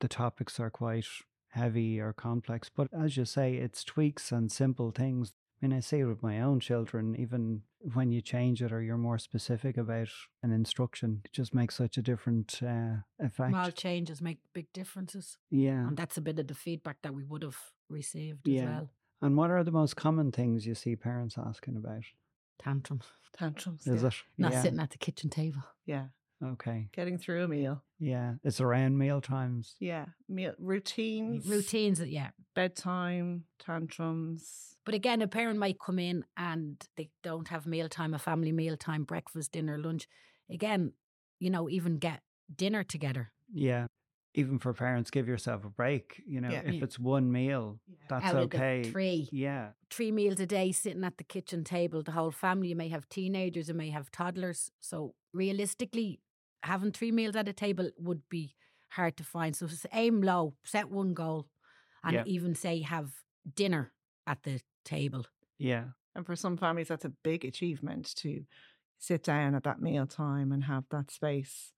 the 0.00 0.08
topics 0.08 0.58
are 0.58 0.70
quite 0.70 1.06
heavy 1.48 2.00
or 2.00 2.12
complex. 2.12 2.70
But 2.70 2.88
as 2.92 3.16
you 3.16 3.24
say, 3.26 3.56
it's 3.56 3.84
tweaks 3.84 4.32
and 4.32 4.50
simple 4.50 4.92
things. 4.92 5.34
I 5.62 5.66
mean, 5.66 5.76
I 5.76 5.80
see 5.80 5.98
it 5.98 6.04
with 6.06 6.22
my 6.22 6.40
own 6.40 6.60
children, 6.60 7.14
even 7.16 7.62
when 7.80 8.10
you 8.12 8.22
change 8.22 8.62
it 8.62 8.72
or 8.72 8.80
you're 8.82 8.96
more 8.96 9.18
specific 9.18 9.76
about 9.76 10.08
an 10.42 10.52
instruction, 10.52 11.20
it 11.24 11.32
just 11.32 11.52
makes 11.52 11.74
such 11.74 11.98
a 11.98 12.02
different 12.02 12.62
uh, 12.62 12.96
effect. 13.18 13.50
Small 13.52 13.70
changes 13.72 14.22
make 14.22 14.38
big 14.54 14.72
differences. 14.72 15.36
yeah. 15.50 15.86
And 15.86 15.96
that's 15.98 16.16
a 16.16 16.22
bit 16.22 16.38
of 16.38 16.46
the 16.46 16.54
feedback 16.54 17.02
that 17.02 17.14
we 17.14 17.24
would 17.24 17.42
have 17.42 17.58
received 17.90 18.48
as 18.48 18.54
Yeah. 18.54 18.64
well. 18.64 18.90
And 19.20 19.36
what 19.36 19.50
are 19.50 19.62
the 19.64 19.70
most 19.70 19.96
common 19.96 20.32
things 20.32 20.66
you 20.66 20.74
see 20.74 20.96
parents 20.96 21.36
asking 21.36 21.76
about? 21.76 22.04
Tantrum. 22.62 23.00
Tantrums. 23.36 23.86
Is 23.86 24.02
yeah. 24.02 24.08
it? 24.08 24.14
Not 24.38 24.52
yeah. 24.52 24.62
sitting 24.62 24.80
at 24.80 24.90
the 24.90 24.98
kitchen 24.98 25.30
table. 25.30 25.62
Yeah. 25.86 26.06
Okay. 26.42 26.88
Getting 26.92 27.18
through 27.18 27.44
a 27.44 27.48
meal. 27.48 27.82
Yeah. 27.98 28.34
It's 28.44 28.60
around 28.60 28.96
meal 28.96 29.20
times. 29.20 29.76
Yeah. 29.78 30.06
Meal 30.28 30.54
routines. 30.58 31.46
Routines 31.46 31.98
that 31.98 32.08
yeah. 32.08 32.30
Bedtime, 32.54 33.44
tantrums. 33.58 34.76
But 34.84 34.94
again, 34.94 35.22
a 35.22 35.28
parent 35.28 35.58
might 35.58 35.78
come 35.78 35.98
in 35.98 36.24
and 36.36 36.82
they 36.96 37.10
don't 37.22 37.48
have 37.48 37.66
mealtime, 37.66 38.14
a 38.14 38.18
family 38.18 38.52
mealtime, 38.52 39.04
breakfast, 39.04 39.52
dinner, 39.52 39.78
lunch. 39.78 40.08
Again, 40.50 40.92
you 41.38 41.50
know, 41.50 41.68
even 41.68 41.98
get 41.98 42.20
dinner 42.54 42.82
together. 42.84 43.32
Yeah. 43.52 43.86
Even 44.34 44.58
for 44.60 44.72
parents, 44.72 45.10
give 45.10 45.26
yourself 45.26 45.64
a 45.64 45.68
break. 45.68 46.22
You 46.26 46.40
know, 46.40 46.50
Yeah. 46.50 46.60
if 46.64 46.74
Yeah. 46.74 46.84
it's 46.84 46.98
one 46.98 47.32
meal, 47.32 47.80
that's 48.08 48.24
out 48.26 48.36
of 48.36 48.50
the 48.50 48.56
okay. 48.56 48.84
three. 48.90 49.28
Yeah. 49.32 49.72
Three 49.90 50.12
meals 50.12 50.38
a 50.38 50.46
day 50.46 50.70
sitting 50.72 51.02
at 51.04 51.18
the 51.18 51.24
kitchen 51.24 51.64
table, 51.64 52.02
the 52.02 52.12
whole 52.12 52.30
family. 52.30 52.68
You 52.68 52.76
may 52.76 52.88
have 52.88 53.08
teenagers, 53.08 53.68
you 53.68 53.74
may 53.74 53.90
have 53.90 54.10
toddlers. 54.12 54.70
So 54.80 55.14
realistically, 55.32 56.20
having 56.62 56.92
three 56.92 57.10
meals 57.10 57.34
at 57.34 57.48
a 57.48 57.52
table 57.52 57.90
would 57.98 58.28
be 58.28 58.54
hard 58.90 59.16
to 59.16 59.24
find. 59.24 59.56
So 59.56 59.66
s- 59.66 59.86
aim 59.92 60.22
low, 60.22 60.54
set 60.64 60.90
one 60.90 61.12
goal, 61.14 61.48
and 62.04 62.14
Yeah. 62.14 62.24
even 62.26 62.54
say 62.54 62.82
have 62.82 63.24
dinner 63.54 63.92
at 64.26 64.42
the 64.44 64.60
table. 64.84 65.26
Yeah. 65.58 65.90
And 66.14 66.24
for 66.24 66.36
some 66.36 66.56
families, 66.56 66.88
that's 66.88 67.04
a 67.04 67.10
big 67.10 67.44
achievement 67.44 68.14
to 68.16 68.46
sit 68.98 69.22
down 69.24 69.54
at 69.54 69.64
that 69.64 69.80
meal 69.80 70.06
time 70.06 70.52
and 70.52 70.64
have 70.64 70.84
that 70.90 71.10
space, 71.10 71.72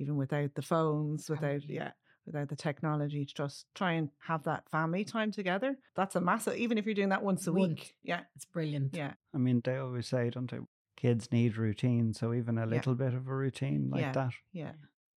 even 0.00 0.16
without 0.16 0.54
the 0.54 0.62
phones, 0.62 1.28
without, 1.28 1.68
yeah, 1.68 1.92
without 2.26 2.48
the 2.48 2.56
technology, 2.56 3.24
to 3.24 3.34
just 3.34 3.66
try 3.74 3.92
and 3.92 4.08
have 4.26 4.42
that 4.44 4.68
family 4.70 5.04
time 5.04 5.30
together. 5.30 5.76
That's 5.94 6.16
a 6.16 6.20
massive, 6.20 6.56
even 6.56 6.78
if 6.78 6.86
you're 6.86 6.94
doing 6.94 7.10
that 7.10 7.22
once 7.22 7.46
a 7.46 7.52
Once. 7.52 7.68
week. 7.68 7.94
Yeah. 8.02 8.22
It's 8.34 8.44
brilliant. 8.46 8.96
Yeah. 8.96 9.12
I 9.34 9.38
mean, 9.38 9.60
they 9.64 9.76
always 9.76 10.06
say, 10.08 10.30
don't 10.30 10.50
they? 10.50 10.58
kids 10.96 11.32
need 11.32 11.56
routine. 11.56 12.12
So 12.12 12.34
even 12.34 12.58
a 12.58 12.62
Yeah. 12.62 12.66
little 12.66 12.94
bit 12.94 13.14
of 13.14 13.26
a 13.26 13.34
routine 13.34 13.88
like 13.88 14.02
Yeah. 14.02 14.12
that 14.12 14.32
Yeah. 14.52 14.72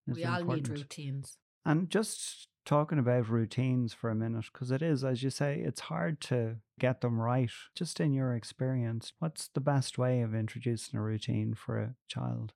is 0.06 0.16
we 0.16 0.24
all 0.24 0.40
important. 0.40 0.68
need 0.70 0.78
routines. 0.78 1.36
And 1.66 1.90
just 1.90 2.48
talking 2.64 2.98
about 2.98 3.28
routines 3.28 3.92
for 3.92 4.08
a 4.08 4.14
minute, 4.14 4.46
because 4.50 4.70
it 4.70 4.80
is, 4.80 5.04
as 5.04 5.22
you 5.22 5.28
say, 5.28 5.60
it's 5.60 5.80
hard 5.80 6.22
to 6.22 6.56
get 6.78 7.02
them 7.02 7.20
right. 7.20 7.50
Just 7.74 8.00
in 8.00 8.14
your 8.14 8.34
experience, 8.34 9.12
what's 9.18 9.48
the 9.48 9.60
best 9.60 9.98
way 9.98 10.22
of 10.22 10.34
introducing 10.34 10.98
a 10.98 11.02
routine 11.02 11.52
for 11.54 11.78
a 11.78 11.94
child? 12.08 12.54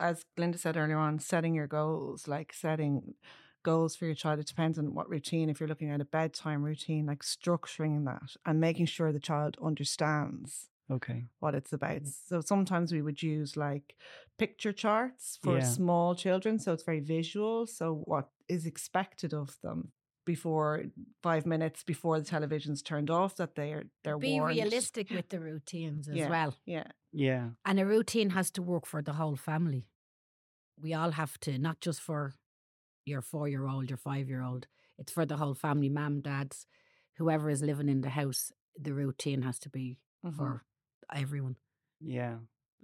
As 0.00 0.24
Linda 0.36 0.58
said 0.58 0.76
earlier 0.76 0.98
on, 0.98 1.18
setting 1.18 1.54
your 1.54 1.66
goals, 1.66 2.28
like 2.28 2.52
setting 2.52 3.14
goals 3.64 3.96
for 3.96 4.06
your 4.06 4.14
child, 4.14 4.38
it 4.38 4.46
depends 4.46 4.78
on 4.78 4.94
what 4.94 5.08
routine. 5.10 5.48
If 5.50 5.60
you're 5.60 5.68
looking 5.68 5.90
at 5.90 6.00
a 6.00 6.04
bedtime 6.04 6.62
routine, 6.62 7.06
like 7.06 7.22
structuring 7.22 8.04
that 8.04 8.36
and 8.46 8.60
making 8.60 8.86
sure 8.86 9.12
the 9.12 9.18
child 9.20 9.56
understands 9.62 10.68
Okay. 10.90 11.24
what 11.40 11.54
it's 11.54 11.72
about. 11.72 12.02
Mm. 12.02 12.12
So 12.28 12.40
sometimes 12.40 12.92
we 12.92 13.02
would 13.02 13.22
use 13.22 13.56
like 13.56 13.94
picture 14.38 14.72
charts 14.72 15.38
for 15.42 15.56
Yeah. 15.58 15.64
small 15.64 16.14
children. 16.14 16.58
So 16.58 16.72
it's 16.72 16.84
very 16.84 17.00
visual. 17.00 17.66
So 17.66 18.02
what 18.04 18.28
is 18.48 18.66
expected 18.66 19.34
of 19.34 19.58
them 19.62 19.92
before 20.34 20.70
five 21.28 21.44
minutes 21.54 21.82
before 21.92 22.16
the 22.20 22.24
television's 22.36 22.82
turned 22.90 23.10
off 23.10 23.32
that 23.36 23.54
they're 23.58 23.84
they're 24.04 24.18
Be 24.18 24.34
warned. 24.38 24.56
realistic 24.56 25.06
with 25.10 25.28
the 25.30 25.40
routines 25.40 26.08
as 26.08 26.16
Yeah. 26.16 26.30
well. 26.34 26.52
Yeah. 26.76 26.86
Yeah. 27.12 27.44
And 27.68 27.80
a 27.80 27.86
routine 27.86 28.30
has 28.38 28.50
to 28.52 28.62
work 28.72 28.86
for 28.86 29.00
the 29.02 29.14
whole 29.20 29.36
family. 29.50 29.82
We 30.84 30.94
all 30.94 31.12
have 31.22 31.34
to, 31.44 31.50
not 31.58 31.80
just 31.86 32.00
for 32.08 32.20
your 33.12 33.22
four 33.22 33.46
year 33.48 33.66
old, 33.72 33.90
your 33.90 33.96
five 34.10 34.28
year 34.32 34.42
old. 34.50 34.66
It's 35.00 35.12
for 35.12 35.24
the 35.26 35.36
whole 35.36 35.54
family, 35.54 35.88
mum, 35.88 36.20
dads, 36.20 36.66
whoever 37.18 37.48
is 37.50 37.62
living 37.62 37.88
in 37.88 38.00
the 38.02 38.10
house. 38.22 38.52
The 38.86 38.92
routine 39.02 39.42
has 39.42 39.58
to 39.60 39.70
be 39.70 39.98
Mhm. 40.24 40.34
for 40.36 40.50
everyone. 41.22 41.56
Yeah. 42.00 42.36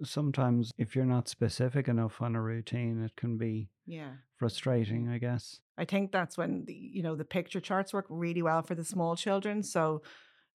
Sometimes 0.03 0.71
if 0.77 0.95
you're 0.95 1.05
not 1.05 1.27
specific 1.27 1.87
enough 1.87 2.21
on 2.21 2.35
a 2.35 2.41
routine, 2.41 3.01
it 3.03 3.15
can 3.15 3.37
be 3.37 3.69
Yeah. 3.85 4.13
frustrating, 4.35 5.07
I 5.07 5.17
guess. 5.19 5.61
I 5.77 5.85
think 5.85 6.11
that's 6.11 6.37
when 6.37 6.65
the 6.65 6.73
you 6.73 7.03
know 7.03 7.15
the 7.15 7.25
picture 7.25 7.59
charts 7.61 7.93
work 7.93 8.05
really 8.09 8.41
well 8.41 8.61
for 8.61 8.75
the 8.75 8.83
small 8.83 9.15
children. 9.15 9.63
So 9.63 10.01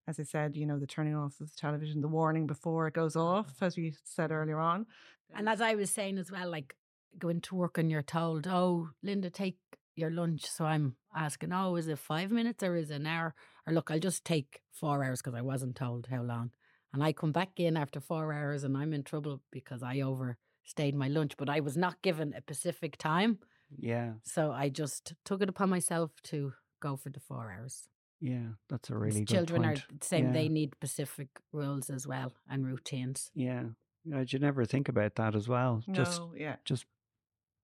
as 0.07 0.19
I 0.19 0.25
said, 0.25 0.57
you 0.57 0.67
know, 0.67 0.79
the 0.79 0.87
turning 0.87 1.15
off 1.15 1.41
of 1.41 1.51
the 1.51 1.57
television, 1.57 2.01
the 2.01 2.09
warning 2.09 2.47
before 2.47 2.87
it 2.89 2.95
goes 2.95 3.17
off, 3.17 3.63
as 3.63 3.77
we 3.77 3.95
said 4.05 4.31
earlier 4.33 4.59
on. 4.59 4.87
And 5.35 5.49
as 5.49 5.61
I 5.61 5.75
was 5.75 5.91
saying 5.91 6.19
as 6.19 6.33
well, 6.33 6.51
like 6.51 6.75
going 7.19 7.41
to 7.43 7.55
work 7.55 7.79
and 7.79 7.91
you're 7.91 8.03
told, 8.03 8.47
oh, 8.49 8.89
Linda, 9.03 9.31
take 9.31 9.59
your 9.95 10.11
lunch. 10.11 10.47
So 10.47 10.65
I'm 10.65 10.97
asking, 11.15 11.53
oh, 11.53 11.77
is 11.77 11.87
it 11.87 11.99
five 11.99 12.31
minutes 12.31 12.63
or 12.63 12.75
is 12.77 12.91
it 12.91 12.97
an 12.97 13.07
hour? 13.07 13.35
Or 13.67 13.73
look, 13.73 13.91
I'll 13.91 14.01
just 14.01 14.25
take 14.25 14.63
four 14.73 15.05
hours 15.05 15.21
because 15.21 15.37
I 15.37 15.43
wasn't 15.43 15.77
told 15.77 16.09
how 16.11 16.23
long. 16.23 16.51
And 16.93 17.03
I 17.05 17.13
come 17.13 17.33
back 17.33 17.61
in 17.61 17.77
after 17.77 18.01
four 18.01 18.33
hours 18.33 18.65
and 18.65 18.77
I'm 18.77 18.93
in 18.93 19.03
trouble 19.05 19.41
because 19.53 19.83
I 19.83 20.01
overstayed 20.01 20.95
my 20.95 21.09
lunch, 21.09 21.37
but 21.37 21.49
I 21.49 21.61
was 21.61 21.77
not 21.77 22.03
given 22.03 22.35
a 22.35 22.41
specific 22.41 22.97
time. 22.99 23.39
Yeah. 23.79 24.15
So 24.25 24.51
I 24.51 24.69
just 24.69 25.15
took 25.25 25.41
it 25.43 25.49
upon 25.49 25.71
myself 25.71 26.11
to 26.25 26.53
go 26.81 26.97
for 26.97 27.11
the 27.11 27.21
four 27.21 27.53
hours. 27.53 27.87
Yeah. 28.21 28.49
That's 28.69 28.91
a 28.91 28.97
really 28.99 29.21
good 29.21 29.29
Children 29.29 29.63
point. 29.63 29.79
are 29.79 29.83
the 30.01 30.05
same, 30.05 30.27
Yeah. 30.27 30.33
they 30.33 30.49
need 30.49 30.75
specific 30.75 31.29
rules 31.53 31.89
as 31.91 32.07
well 32.07 32.33
and 32.49 32.67
routines. 32.67 33.31
Yeah. 33.35 33.67
Yeah, 34.05 34.25
you 34.27 34.39
never 34.41 34.65
think 34.65 34.89
about 34.89 35.15
that 35.17 35.35
as 35.37 35.47
well. 35.47 35.83
Just 35.93 36.21
No, 36.21 36.35
yeah. 36.37 36.57
just 36.65 36.87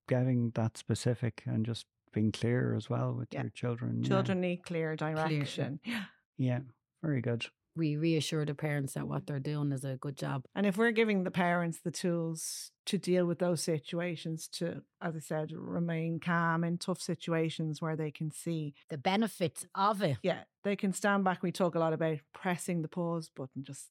getting 0.09 0.50
that 0.54 0.76
specific 0.76 1.42
and 1.47 1.66
just 1.66 1.87
being 2.12 2.30
clear 2.30 2.75
as 2.75 2.88
well 2.88 3.12
with 3.14 3.28
Yeah. 3.33 3.42
your 3.42 3.50
children. 3.50 4.02
yeah. 4.02 4.09
Children 4.09 4.40
need 4.40 4.62
clear 4.64 4.95
direction. 4.97 5.80
Yeah. 5.85 6.04
Yeah. 6.38 6.61
Very 7.02 7.21
good. 7.21 7.47
We 7.76 7.97
reassure 7.97 8.45
the 8.47 8.54
parents 8.54 8.95
that 8.95 9.06
what 9.06 9.26
they're 9.26 9.38
doing 9.38 9.71
is 9.73 9.85
a 9.85 9.97
good 9.97 10.16
job. 10.16 10.45
And 10.54 10.64
if 10.66 10.76
we're 10.78 10.92
giving 10.92 11.25
the 11.25 11.30
parents 11.30 11.78
the 11.80 11.90
tools 11.90 12.71
to 12.87 12.97
deal 12.97 13.26
with 13.26 13.38
those 13.38 13.62
situations, 13.62 14.49
to, 14.54 14.83
as 15.02 15.14
I 15.14 15.18
said, 15.21 15.52
remain 15.52 16.18
calm 16.18 16.64
in 16.64 16.78
tough 16.78 17.00
situations 17.02 17.83
where 17.83 17.95
they 17.97 18.11
can 18.11 18.30
see, 18.30 18.75
The 18.88 18.99
benefits 18.99 19.66
of 19.75 20.02
it. 20.02 20.16
yeah, 20.23 20.45
they 20.64 20.75
can 20.76 20.92
stand 20.92 21.25
back. 21.25 21.42
We 21.42 21.52
talk 21.52 21.75
a 21.75 21.78
lot 21.78 21.92
about 21.92 22.18
pressing 22.33 22.80
the 22.83 22.88
pause 22.88 23.28
button, 23.35 23.62
just 23.62 23.90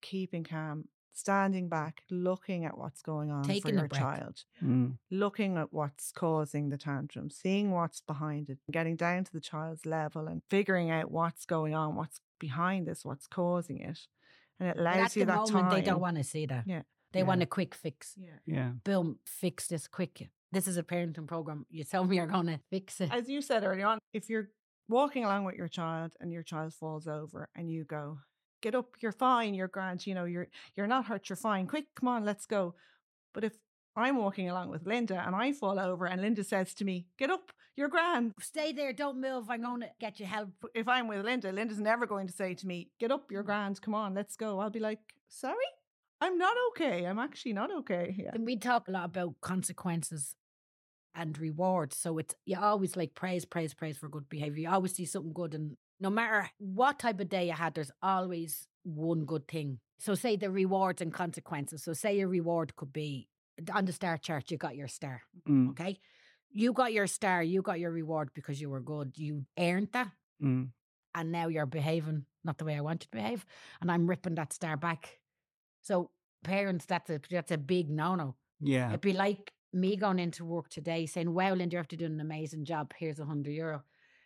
keeping 0.00 0.44
calm, 0.44 0.88
standing 1.12 1.68
back, 1.68 2.02
looking 2.10 2.64
at 2.64 2.76
what's 2.76 3.00
going 3.02 3.30
on 3.30 3.42
Taking 3.44 3.62
for 3.72 3.78
your 3.78 3.88
child, 3.88 4.44
Mm. 4.62 4.98
looking 5.10 5.56
at 5.56 5.72
what's 5.72 6.10
causing 6.12 6.68
the 6.70 6.78
tantrum, 6.78 7.30
seeing 7.30 7.70
what's 7.70 8.00
behind 8.00 8.50
it, 8.50 8.58
getting 8.70 8.96
down 8.96 9.24
to 9.24 9.32
the 9.32 9.40
child's 9.40 9.86
level 9.86 10.26
and 10.26 10.42
figuring 10.50 10.90
out 10.90 11.10
what's 11.10 11.46
going 11.46 11.74
on, 11.74 11.94
what's 11.94 12.20
behind 12.38 12.86
this, 12.86 13.04
what's 13.04 13.26
causing 13.26 13.80
it. 13.80 13.98
And 14.60 14.68
it 14.68 14.76
But 14.76 14.80
allows 14.82 14.96
at 15.10 15.16
you 15.16 15.22
the 15.22 15.26
that 15.32 15.36
moment, 15.36 15.50
time. 15.52 15.70
they 15.70 15.82
don't 15.82 16.00
want 16.00 16.16
to 16.16 16.24
see 16.24 16.46
that. 16.46 16.64
Yeah. 16.66 16.82
They 17.12 17.20
Yeah. 17.20 17.26
want 17.26 17.42
a 17.42 17.46
quick 17.46 17.74
fix. 17.74 18.14
yeah. 18.16 18.38
Yeah. 18.46 18.72
Boom, 18.84 19.18
fix 19.24 19.68
this 19.68 19.86
quick. 19.88 20.28
This 20.52 20.68
is 20.68 20.76
a 20.76 20.82
parenting 20.82 21.26
program. 21.26 21.66
You 21.68 21.84
tell 21.84 22.04
me 22.04 22.16
you're 22.16 22.26
going 22.28 22.46
to 22.46 22.60
fix 22.70 23.00
it. 23.00 23.12
as 23.12 23.28
you 23.28 23.40
said 23.42 23.64
earlier 23.64 23.86
on, 23.86 23.98
if 24.12 24.28
you're 24.30 24.50
walking 24.88 25.24
along 25.24 25.44
with 25.44 25.56
your 25.56 25.68
child 25.68 26.12
and 26.20 26.32
your 26.32 26.42
child 26.42 26.72
falls 26.74 27.08
over 27.08 27.48
and 27.56 27.70
you 27.70 27.84
go, 27.84 28.18
get 28.62 28.74
up, 28.74 28.94
you're 29.00 29.12
fine, 29.12 29.54
you're 29.54 29.68
grand, 29.68 30.06
you 30.06 30.14
know, 30.14 30.24
you're 30.24 30.48
you're 30.76 30.86
not 30.86 31.06
hurt, 31.06 31.28
you're 31.28 31.36
fine. 31.36 31.66
Quick, 31.66 31.86
come 31.96 32.08
on, 32.08 32.24
let's 32.24 32.46
go. 32.46 32.74
But 33.32 33.44
if 33.44 33.54
I'm 33.96 34.16
walking 34.16 34.48
along 34.48 34.70
with 34.70 34.86
Linda 34.86 35.22
and 35.26 35.34
I 35.36 35.52
fall 35.52 35.78
over 35.78 36.06
and 36.06 36.20
Linda 36.22 36.44
says 36.44 36.74
to 36.74 36.84
me, 36.84 37.06
get 37.18 37.30
up, 37.30 37.52
you're 37.76 37.88
grand. 37.88 38.32
Stay 38.40 38.72
there. 38.72 38.92
Don't 38.92 39.20
move. 39.20 39.50
I'm 39.50 39.62
going 39.62 39.80
to 39.80 39.90
get 40.00 40.20
you 40.20 40.26
help. 40.26 40.50
If 40.74 40.88
I'm 40.88 41.08
with 41.08 41.24
Linda, 41.24 41.52
Linda's 41.52 41.80
never 41.80 42.06
going 42.06 42.26
to 42.26 42.32
say 42.32 42.54
to 42.54 42.66
me, 42.66 42.90
get 43.00 43.10
up, 43.10 43.30
you're 43.30 43.42
grand, 43.42 43.80
come 43.82 43.94
on, 43.94 44.14
let's 44.14 44.36
go. 44.36 44.60
I'll 44.60 44.70
be 44.70 44.80
like, 44.80 45.00
sorry? 45.28 45.56
I'm 46.20 46.38
not 46.38 46.56
okay. 46.70 47.04
I'm 47.04 47.18
actually 47.18 47.52
not 47.52 47.70
okay. 47.70 48.14
Yeah. 48.16 48.30
Then 48.32 48.44
we 48.44 48.56
talk 48.56 48.88
a 48.88 48.92
lot 48.92 49.06
about 49.06 49.34
consequences 49.40 50.36
and 51.14 51.38
rewards. 51.38 51.96
So 51.96 52.18
it's 52.18 52.34
you 52.44 52.56
always 52.58 52.96
like 52.96 53.14
praise, 53.14 53.44
praise, 53.44 53.74
praise 53.74 53.98
for 53.98 54.08
good 54.08 54.28
behavior. 54.28 54.62
You 54.62 54.70
always 54.70 54.94
see 54.94 55.04
something 55.04 55.32
good, 55.32 55.54
and 55.54 55.76
no 56.00 56.10
matter 56.10 56.50
what 56.58 56.98
type 56.98 57.20
of 57.20 57.28
day 57.28 57.46
you 57.46 57.52
had, 57.52 57.74
there's 57.74 57.90
always 58.02 58.66
one 58.84 59.24
good 59.24 59.46
thing. 59.48 59.78
So 59.98 60.14
say 60.14 60.36
the 60.36 60.50
rewards 60.50 61.00
and 61.00 61.12
consequences. 61.12 61.84
So 61.84 61.92
say 61.92 62.18
your 62.18 62.28
reward 62.28 62.74
could 62.76 62.92
be 62.92 63.28
on 63.72 63.84
the 63.84 63.92
star 63.92 64.16
chart. 64.18 64.50
You 64.50 64.56
got 64.56 64.76
your 64.76 64.88
star. 64.88 65.22
Mm. 65.48 65.70
Okay, 65.70 65.98
you 66.54 66.72
got 66.72 66.92
your 66.94 67.06
star. 67.06 67.42
You 67.42 67.60
got 67.62 67.78
your 67.80 67.90
reward 67.90 68.30
because 68.34 68.60
you 68.60 68.70
were 68.70 68.80
good. 68.80 69.18
You 69.18 69.44
earned 69.58 69.88
that, 69.92 70.10
Mm. 70.42 70.70
and 71.14 71.32
now 71.32 71.48
you're 71.48 71.66
behaving 71.66 72.24
not 72.44 72.56
the 72.58 72.64
way 72.64 72.76
I 72.76 72.80
want 72.80 73.02
you 73.02 73.08
to 73.10 73.16
behave, 73.22 73.44
and 73.80 73.90
I'm 73.90 74.06
ripping 74.08 74.36
that 74.36 74.52
star 74.52 74.76
back. 74.76 75.18
So 75.82 76.10
parents, 76.42 76.86
that's 76.86 77.10
a 77.10 77.20
that's 77.30 77.50
a 77.52 77.58
big 77.58 77.90
no 77.90 78.14
no. 78.14 78.36
Yeah. 78.60 78.88
It'd 78.88 79.00
be 79.00 79.12
like 79.12 79.52
me 79.72 79.96
going 79.96 80.18
into 80.20 80.44
work 80.44 80.68
today 80.68 81.06
saying, 81.06 81.32
Wow, 81.34 81.54
Linda, 81.54 81.74
you're 81.74 81.80
after 81.80 81.96
doing 81.96 82.12
an 82.14 82.20
amazing 82.20 82.64
job. 82.64 82.92
Here's 82.96 83.18
a 83.18 83.24
hundred 83.24 83.52
euro. 83.52 83.82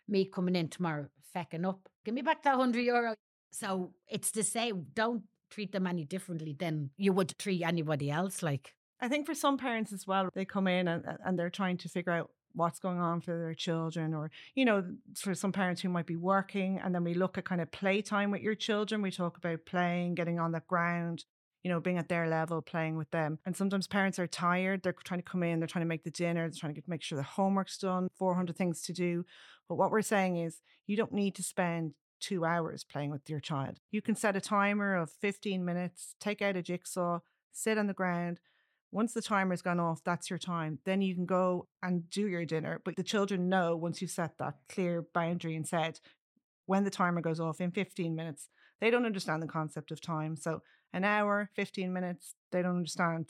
Me 0.07 0.25
coming 0.25 0.55
in 0.55 0.69
tomorrow, 0.69 1.07
fecking 1.35 1.67
up. 1.67 1.89
Give 2.05 2.13
me 2.13 2.21
back 2.21 2.43
that 2.43 2.55
hundred 2.55 2.81
euro. 2.81 3.15
So 3.51 3.93
it's 4.07 4.31
the 4.31 4.43
same. 4.43 4.85
Don't 4.93 5.23
treat 5.49 5.71
them 5.71 5.87
any 5.87 6.05
differently 6.05 6.53
than 6.59 6.91
you 6.97 7.11
would 7.13 7.33
treat 7.39 7.63
anybody 7.63 8.11
else. 8.11 8.43
Like 8.43 8.75
I 9.01 9.07
think 9.07 9.25
for 9.25 9.33
some 9.33 9.57
parents 9.57 9.93
as 9.93 10.05
well, 10.05 10.29
they 10.33 10.45
come 10.45 10.67
in 10.67 10.87
and, 10.87 11.03
and 11.25 11.39
they're 11.39 11.49
trying 11.49 11.77
to 11.77 11.89
figure 11.89 12.11
out 12.11 12.31
what's 12.53 12.79
going 12.79 12.99
on 12.99 13.21
for 13.21 13.37
their 13.37 13.53
children, 13.53 14.13
or, 14.13 14.31
you 14.55 14.65
know, 14.65 14.83
for 15.15 15.35
some 15.35 15.51
parents 15.51 15.81
who 15.81 15.89
might 15.89 16.07
be 16.07 16.15
working. 16.15 16.79
And 16.83 16.93
then 16.93 17.03
we 17.03 17.13
look 17.13 17.37
at 17.37 17.45
kind 17.45 17.61
of 17.61 17.71
playtime 17.71 18.31
with 18.31 18.41
your 18.41 18.55
children. 18.55 19.01
We 19.01 19.11
talk 19.11 19.37
about 19.37 19.65
playing, 19.65 20.15
getting 20.15 20.39
on 20.39 20.51
the 20.51 20.61
ground, 20.67 21.25
you 21.63 21.69
know, 21.69 21.79
being 21.79 21.97
at 21.97 22.09
their 22.09 22.27
level, 22.27 22.61
playing 22.61 22.97
with 22.97 23.11
them. 23.11 23.39
And 23.45 23.55
sometimes 23.55 23.87
parents 23.87 24.19
are 24.19 24.27
tired. 24.27 24.83
They're 24.83 24.95
trying 25.03 25.21
to 25.21 25.29
come 25.29 25.43
in, 25.43 25.59
they're 25.59 25.67
trying 25.67 25.85
to 25.85 25.89
make 25.89 26.03
the 26.03 26.11
dinner, 26.11 26.49
they're 26.49 26.59
trying 26.59 26.75
to 26.75 26.81
make 26.87 27.01
sure 27.01 27.17
the 27.17 27.23
homework's 27.23 27.77
done, 27.77 28.09
400 28.17 28.55
things 28.55 28.81
to 28.83 28.93
do. 28.93 29.25
But 29.67 29.75
what 29.75 29.91
we're 29.91 30.01
saying 30.01 30.37
is 30.37 30.61
you 30.87 30.97
don't 30.97 31.13
need 31.13 31.35
to 31.35 31.43
spend 31.43 31.93
two 32.19 32.45
hours 32.45 32.83
playing 32.83 33.11
with 33.11 33.29
your 33.29 33.39
child. 33.39 33.79
You 33.91 34.01
can 34.01 34.15
set 34.15 34.35
a 34.35 34.41
timer 34.41 34.95
of 34.95 35.11
15 35.11 35.63
minutes, 35.63 36.15
take 36.19 36.41
out 36.41 36.57
a 36.57 36.61
jigsaw, 36.61 37.19
sit 37.51 37.77
on 37.77 37.87
the 37.87 37.93
ground. 37.93 38.39
Once 38.91 39.13
the 39.13 39.21
timer's 39.21 39.61
gone 39.61 39.79
off, 39.79 40.01
that's 40.03 40.29
your 40.29 40.39
time. 40.39 40.79
Then 40.85 41.01
you 41.01 41.13
can 41.15 41.25
go 41.25 41.67
and 41.83 42.09
do 42.09 42.27
your 42.27 42.45
dinner. 42.45 42.81
But 42.83 42.95
the 42.95 43.03
children 43.03 43.47
know 43.49 43.75
once 43.75 44.01
you've 44.01 44.11
set 44.11 44.37
that 44.39 44.55
clear 44.67 45.05
boundary 45.13 45.55
and 45.55 45.67
said, 45.67 45.99
when 46.65 46.83
the 46.83 46.89
timer 46.89 47.21
goes 47.21 47.39
off 47.39 47.61
in 47.61 47.71
15 47.71 48.15
minutes, 48.15 48.49
they 48.81 48.89
don't 48.89 49.05
understand 49.05 49.41
the 49.43 49.47
concept 49.47 49.91
of 49.91 50.01
time. 50.01 50.35
So 50.35 50.61
an 50.93 51.03
hour, 51.03 51.49
15 51.55 51.91
minutes, 51.93 52.33
they 52.51 52.61
don't 52.61 52.77
understand 52.77 53.29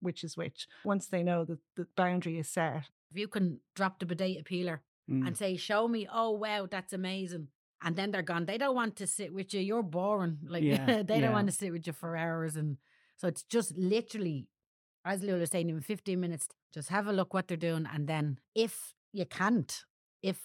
which 0.00 0.22
is 0.24 0.36
which. 0.36 0.66
Once 0.84 1.06
they 1.08 1.22
know 1.22 1.44
that 1.44 1.58
the 1.76 1.86
boundary 1.96 2.38
is 2.38 2.48
set, 2.48 2.84
if 3.10 3.16
you 3.18 3.28
can 3.28 3.60
drop 3.74 3.98
the 3.98 4.06
potato 4.06 4.42
peeler 4.44 4.82
Mm. 5.10 5.26
and 5.26 5.36
say, 5.36 5.56
Show 5.56 5.88
me, 5.88 6.06
oh 6.12 6.30
wow, 6.30 6.68
that's 6.70 6.92
amazing. 6.92 7.48
And 7.82 7.96
then 7.96 8.12
they're 8.12 8.22
gone. 8.22 8.44
They 8.44 8.58
don't 8.58 8.76
want 8.76 8.94
to 8.96 9.08
sit 9.08 9.34
with 9.34 9.52
you. 9.52 9.60
You're 9.60 9.82
boring. 9.82 10.38
Like 10.46 10.62
Yeah, 10.62 11.02
they 11.02 11.16
yeah. 11.16 11.20
don't 11.22 11.32
want 11.32 11.48
to 11.48 11.52
sit 11.56 11.72
with 11.72 11.84
you 11.88 11.92
for 11.92 12.16
hours. 12.16 12.54
And 12.54 12.76
so 13.16 13.26
it's 13.26 13.42
just 13.42 13.76
literally, 13.76 14.46
as 15.04 15.22
Lulu 15.22 15.40
was 15.40 15.50
saying, 15.50 15.68
in 15.68 15.80
15 15.80 16.18
minutes, 16.20 16.48
just 16.72 16.88
have 16.88 17.06
a 17.06 17.12
look 17.12 17.32
what 17.34 17.48
they're 17.48 17.56
doing. 17.56 17.86
And 17.92 18.06
then 18.06 18.38
if 18.54 18.94
you 19.12 19.24
can't, 19.26 19.84
if 20.22 20.40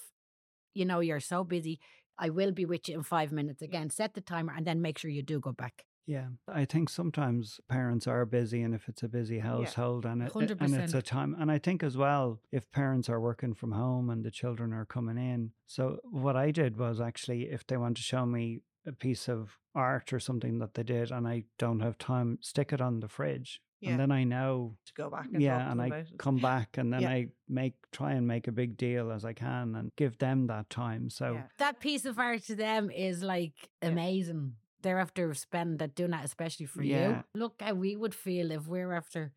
you 0.73 0.85
know 0.85 0.99
you're 0.99 1.19
so 1.19 1.43
busy, 1.43 1.79
I 2.17 2.29
will 2.29 2.51
be 2.51 2.65
with 2.65 2.87
you 2.87 2.95
in 2.95 3.03
five 3.03 3.31
minutes 3.31 3.61
again. 3.61 3.89
Set 3.89 4.13
the 4.13 4.21
timer 4.21 4.53
and 4.55 4.65
then 4.65 4.81
make 4.81 4.97
sure 4.97 5.11
you 5.11 5.21
do 5.23 5.39
go 5.39 5.51
back. 5.51 5.83
Yeah, 6.07 6.27
I 6.47 6.65
think 6.65 6.89
sometimes 6.89 7.59
parents 7.67 8.05
are 8.05 8.27
busy, 8.27 8.61
and 8.61 8.75
if 8.75 8.87
it's 8.87 9.01
a 9.01 9.07
busy 9.07 9.39
household 9.39 10.05
and 10.05 10.21
it, 10.21 10.31
it- 10.51 10.57
and 10.61 10.83
it's 10.83 10.93
a 10.93 11.01
time, 11.01 11.35
and 11.39 11.51
I 11.51 11.57
think 11.57 11.81
as 11.81 11.97
well 11.97 12.39
if 12.51 12.71
parents 12.71 13.09
are 13.09 13.19
working 13.19 13.55
from 13.55 13.71
home 13.71 14.11
and 14.11 14.23
the 14.23 14.29
children 14.29 14.71
are 14.71 14.85
coming 14.85 15.17
in. 15.17 15.51
So 15.65 15.97
what 16.03 16.35
I 16.35 16.51
did 16.51 16.77
was 16.77 17.01
actually, 17.01 17.49
if 17.49 17.65
they 17.65 17.75
want 17.77 17.97
to 17.97 18.03
show 18.03 18.23
me 18.25 18.59
a 18.85 18.91
piece 18.91 19.27
of 19.29 19.57
art 19.73 20.13
or 20.13 20.19
something 20.19 20.59
that 20.59 20.73
they 20.73 20.83
did, 20.83 21.11
and 21.11 21.27
I 21.27 21.43
don't 21.57 21.79
have 21.81 21.97
time, 21.97 22.37
stick 22.41 22.71
it 22.73 22.81
on 22.81 22.99
the 22.99 23.07
fridge, 23.07 23.61
Yeah. 23.81 23.91
and 23.91 23.99
then 23.99 24.11
I 24.11 24.23
know. 24.23 24.77
to 24.85 24.93
go 24.93 25.09
back 25.09 25.27
and 25.33 25.41
Yeah, 25.41 25.57
to 25.65 25.71
and 25.71 25.81
I 25.81 25.87
about 25.87 25.99
it. 26.11 26.17
come 26.17 26.37
back, 26.37 26.77
and 26.77 26.93
then 26.93 27.01
Yeah. 27.01 27.09
I 27.09 27.27
make 27.47 27.73
try 27.91 28.13
and 28.13 28.25
make 28.27 28.47
a 28.47 28.51
big 28.51 28.77
deal 28.77 29.11
as 29.11 29.25
I 29.25 29.33
can, 29.33 29.75
and 29.75 29.91
give 29.95 30.17
them 30.17 30.47
that 30.47 30.69
time. 30.69 31.09
So 31.09 31.33
Yeah. 31.33 31.47
That 31.57 31.79
piece 31.79 32.05
of 32.05 32.17
art 32.19 32.43
to 32.43 32.55
them 32.55 32.89
is 32.91 33.23
like 33.23 33.69
Yeah. 33.81 33.89
amazing. 33.89 34.55
They're 34.81 34.99
after 34.99 35.33
spend 35.33 35.79
that 35.79 35.95
doing 35.95 36.11
that 36.11 36.23
especially 36.25 36.67
for 36.67 36.83
Yeah. 36.83 37.09
you. 37.09 37.23
Look 37.33 37.61
how 37.61 37.73
we 37.73 37.95
would 37.95 38.13
feel 38.13 38.51
if 38.51 38.67
we're 38.67 38.93
after 38.93 39.33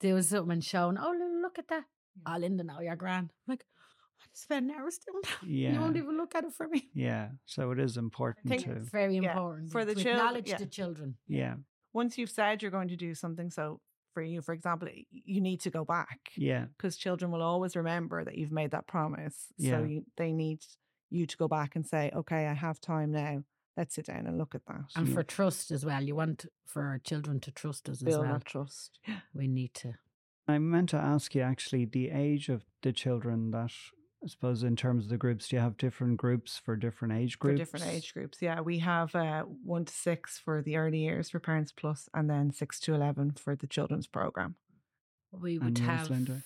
doing 0.00 0.22
something 0.22 0.52
and 0.52 0.64
showing, 0.64 0.96
oh 0.98 1.12
look 1.42 1.58
at 1.58 1.68
that. 1.68 1.84
Oh 2.26 2.36
Linda 2.38 2.64
now 2.64 2.80
you're 2.80 2.96
grand. 2.96 3.30
I'm 3.46 3.52
like, 3.52 3.66
I 4.22 4.26
spend 4.32 4.70
hours 4.70 4.98
doing. 4.98 5.22
Yeah. 5.46 5.72
You 5.74 5.80
won't 5.80 5.96
even 5.96 6.16
look 6.16 6.34
at 6.34 6.44
it 6.44 6.52
for 6.52 6.68
me. 6.68 6.88
yeah, 6.94 7.28
so 7.46 7.70
it 7.72 7.78
is 7.78 7.96
important 7.96 8.48
think 8.48 8.64
to 8.64 8.72
It's 8.72 8.88
very 8.90 9.16
Yeah, 9.16 9.30
important 9.32 9.72
for 9.72 9.84
the 9.84 9.94
to 9.94 10.02
chil- 10.02 10.12
acknowledge 10.12 10.48
yeah. 10.48 10.58
the 10.58 10.66
children. 10.66 11.16
yeah 11.26 11.54
Once 11.92 12.16
you've 12.18 12.30
said 12.30 12.62
you're 12.62 12.70
going 12.70 12.88
to 12.88 12.96
do 12.96 13.14
something, 13.14 13.50
so 13.50 13.80
for 14.14 14.22
you, 14.22 14.42
for 14.42 14.52
example, 14.52 14.88
you 15.10 15.40
need 15.40 15.60
to 15.60 15.70
go 15.70 15.84
back 15.84 16.18
yeah 16.36 16.64
because 16.76 16.96
children 16.96 17.30
will 17.30 17.42
always 17.42 17.76
remember 17.76 18.24
that 18.24 18.36
you've 18.36 18.52
made 18.52 18.72
that 18.72 18.86
promise. 18.86 19.46
Yeah. 19.56 19.78
So 19.78 19.84
you, 19.84 20.04
they 20.16 20.32
need 20.32 20.60
you 21.10 21.26
to 21.26 21.36
go 21.36 21.48
back 21.48 21.74
and 21.76 21.86
say, 21.86 22.10
okay, 22.14 22.46
I 22.46 22.54
have 22.54 22.80
time 22.80 23.12
now. 23.12 23.42
Let's 23.76 23.94
sit 23.94 24.06
down 24.06 24.26
and 24.26 24.36
look 24.36 24.54
at 24.54 24.66
that. 24.66 24.84
And 24.96 25.08
Yeah. 25.08 25.14
for 25.14 25.22
trust 25.22 25.70
as 25.70 25.84
well. 25.86 26.02
You 26.02 26.14
want 26.16 26.46
for 26.66 26.82
our 26.82 26.98
children 26.98 27.40
to 27.40 27.50
trust 27.52 27.88
us 27.88 27.96
as 27.98 28.02
Build 28.02 28.22
well. 28.24 28.32
that 28.34 28.44
trust. 28.44 28.98
We 29.34 29.46
need 29.48 29.74
to. 29.74 29.94
I 30.48 30.58
meant 30.58 30.88
to 30.90 30.96
ask 30.96 31.34
you 31.36 31.42
actually 31.42 31.84
the 31.84 32.10
age 32.10 32.48
of 32.48 32.64
the 32.82 32.92
children 32.92 33.52
that 33.52 33.70
I 34.22 34.26
suppose 34.26 34.62
in 34.62 34.76
terms 34.76 35.04
of 35.04 35.10
the 35.10 35.16
groups, 35.16 35.48
do 35.48 35.56
you 35.56 35.62
have 35.62 35.78
different 35.78 36.18
groups 36.18 36.60
for 36.62 36.76
different 36.76 37.14
age 37.14 37.38
groups? 37.38 37.52
For 37.54 37.56
groups? 37.56 37.72
different 37.72 37.96
age 37.96 38.12
groups. 38.12 38.38
Yeah, 38.42 38.60
we 38.60 38.78
have 38.80 39.14
uh, 39.14 39.44
one 39.44 39.86
to 39.86 39.92
six 39.92 40.38
for 40.38 40.60
the 40.60 40.76
early 40.76 40.98
years 40.98 41.30
for 41.30 41.40
Parents 41.40 41.72
Plus 41.72 42.08
and 42.12 42.28
then 42.28 42.52
six 42.52 42.78
to 42.80 42.94
11 42.94 43.32
for 43.42 43.56
the 43.56 43.66
children's 43.66 44.06
program. 44.06 44.56
We 45.32 45.58
would 45.58 45.78
have 45.78 46.10
Linda? 46.10 46.42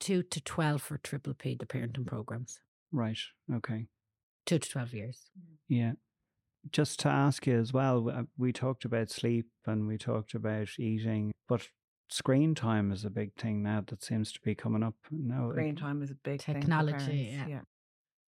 two 0.00 0.22
to 0.22 0.40
twelve 0.40 0.80
for 0.80 0.98
triple 0.98 1.34
P, 1.34 1.56
the 1.58 1.66
parenting 1.66 2.06
programs. 2.06 2.60
Right. 2.92 3.18
Okay. 3.52 3.86
Two 4.46 4.58
to 4.58 4.70
twelve 4.70 4.94
years. 4.94 5.30
Yeah. 5.68 5.92
Just 6.70 7.00
to 7.00 7.08
ask 7.08 7.46
you 7.46 7.58
as 7.58 7.72
well, 7.72 8.08
uh, 8.10 8.22
we 8.36 8.52
talked 8.52 8.84
about 8.84 9.10
sleep 9.10 9.46
and 9.66 9.86
we 9.86 9.96
talked 9.98 10.34
about 10.34 10.68
eating, 10.78 11.32
but 11.48 11.68
screen 12.08 12.54
time 12.54 12.92
is 12.92 13.04
a 13.04 13.10
big 13.10 13.34
thing 13.34 13.62
now 13.62 13.82
that 13.86 14.02
seems 14.02 14.32
to 14.32 14.40
be 14.40 14.54
coming 14.54 14.82
up. 14.82 14.94
No, 15.10 15.50
Screen 15.52 15.76
time 15.76 16.02
is 16.02 16.10
a 16.10 16.14
big 16.14 16.42
thing 16.42 16.54
for 16.56 16.60
Technology, 16.60 17.30
parents, 17.36 17.50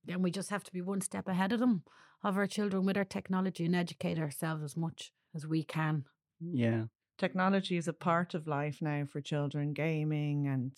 yeah. 0.06 0.14
And 0.14 0.22
we 0.24 0.30
just 0.30 0.50
have 0.50 0.64
to 0.64 0.72
be 0.72 0.80
one 0.80 1.00
step 1.00 1.28
ahead 1.28 1.52
of 1.52 1.60
them, 1.60 1.82
of 2.24 2.36
our 2.36 2.46
children 2.46 2.84
with 2.86 2.96
our 2.96 3.04
technology 3.04 3.64
and 3.64 3.76
educate 3.76 4.18
ourselves 4.18 4.62
as 4.62 4.76
much 4.76 5.12
as 5.34 5.46
we 5.46 5.62
can. 5.62 6.04
Yeah. 6.40 6.84
technology 7.18 7.76
is 7.76 7.86
a 7.86 7.92
part 7.92 8.32
of 8.32 8.46
life 8.46 8.78
now 8.80 9.04
for 9.04 9.20
children 9.20 9.74
gaming 9.74 10.46
and 10.46 10.72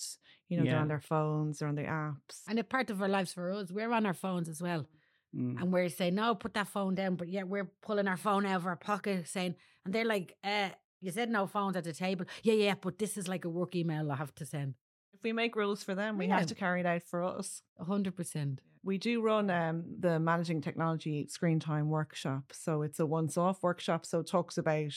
you 0.48 0.56
know 0.56 0.64
they're 0.64 0.80
on 0.80 0.88
their 0.88 1.00
phones 1.00 1.58
they're 1.58 1.68
on 1.68 1.76
their 1.76 1.86
apps 1.86 2.40
And 2.48 2.58
a 2.58 2.64
part 2.64 2.90
of 2.90 3.00
our 3.00 3.08
lives 3.08 3.32
for 3.32 3.52
us, 3.52 3.70
we're 3.70 3.92
on 3.92 4.06
our 4.06 4.12
phones 4.14 4.48
as 4.48 4.60
well. 4.60 4.88
Mm. 5.36 5.60
And 5.60 5.72
we're 5.72 5.88
saying, 5.88 6.16
no, 6.16 6.34
put 6.34 6.54
that 6.54 6.68
phone 6.68 6.94
down. 6.94 7.14
But 7.16 7.28
yeah, 7.28 7.44
we're 7.44 7.70
pulling 7.80 8.08
our 8.08 8.16
phone 8.16 8.44
out 8.44 8.56
of 8.56 8.66
our 8.66 8.76
pocket 8.76 9.28
saying, 9.28 9.54
and 9.84 9.94
they're 9.94 10.04
like, 10.04 10.36
uh, 10.44 10.70
you 11.02 11.10
said 11.10 11.28
no 11.30 11.46
phones 11.46 11.76
at 11.76 11.84
the 11.84 11.92
table. 11.92 12.24
Yeah, 12.42 12.54
yeah, 12.54 12.74
but 12.80 12.98
this 12.98 13.16
is 13.18 13.28
like 13.28 13.44
a 13.44 13.50
work 13.50 13.74
email 13.76 14.10
I 14.10 14.16
have 14.16 14.34
to 14.36 14.46
send. 14.46 14.74
if 15.12 15.22
we 15.22 15.32
make 15.32 15.54
rules 15.56 15.82
for 15.82 15.94
them 15.94 16.16
we 16.18 16.26
Yeah. 16.26 16.38
have 16.38 16.46
to 16.48 16.54
carry 16.54 16.80
it 16.80 16.86
out 16.86 17.02
for 17.02 17.22
us 17.22 17.62
A 17.78 17.84
hundred 17.84 18.16
percent. 18.16 18.60
we 18.82 18.96
do 18.98 19.20
run 19.20 19.50
um, 19.50 19.84
the 20.00 20.18
managing 20.18 20.60
technology 20.62 21.26
screen 21.28 21.60
time 21.60 21.88
workshop 21.90 22.44
so 22.52 22.82
it's 22.82 22.98
a 23.00 23.06
once 23.06 23.36
off 23.36 23.62
workshop 23.62 24.06
so 24.06 24.20
it 24.20 24.26
talks 24.26 24.56
about 24.58 24.94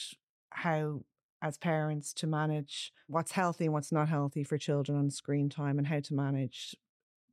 how 0.50 1.02
as 1.42 1.58
parents 1.58 2.12
to 2.14 2.26
manage 2.26 2.92
what's 3.08 3.32
healthy 3.32 3.64
and 3.66 3.74
what's 3.74 3.92
not 3.92 4.08
healthy 4.08 4.42
for 4.42 4.56
children 4.58 4.98
on 4.98 5.10
screen 5.10 5.48
time 5.50 5.76
and 5.78 5.86
how 5.86 6.00
to 6.00 6.14
manage 6.14 6.74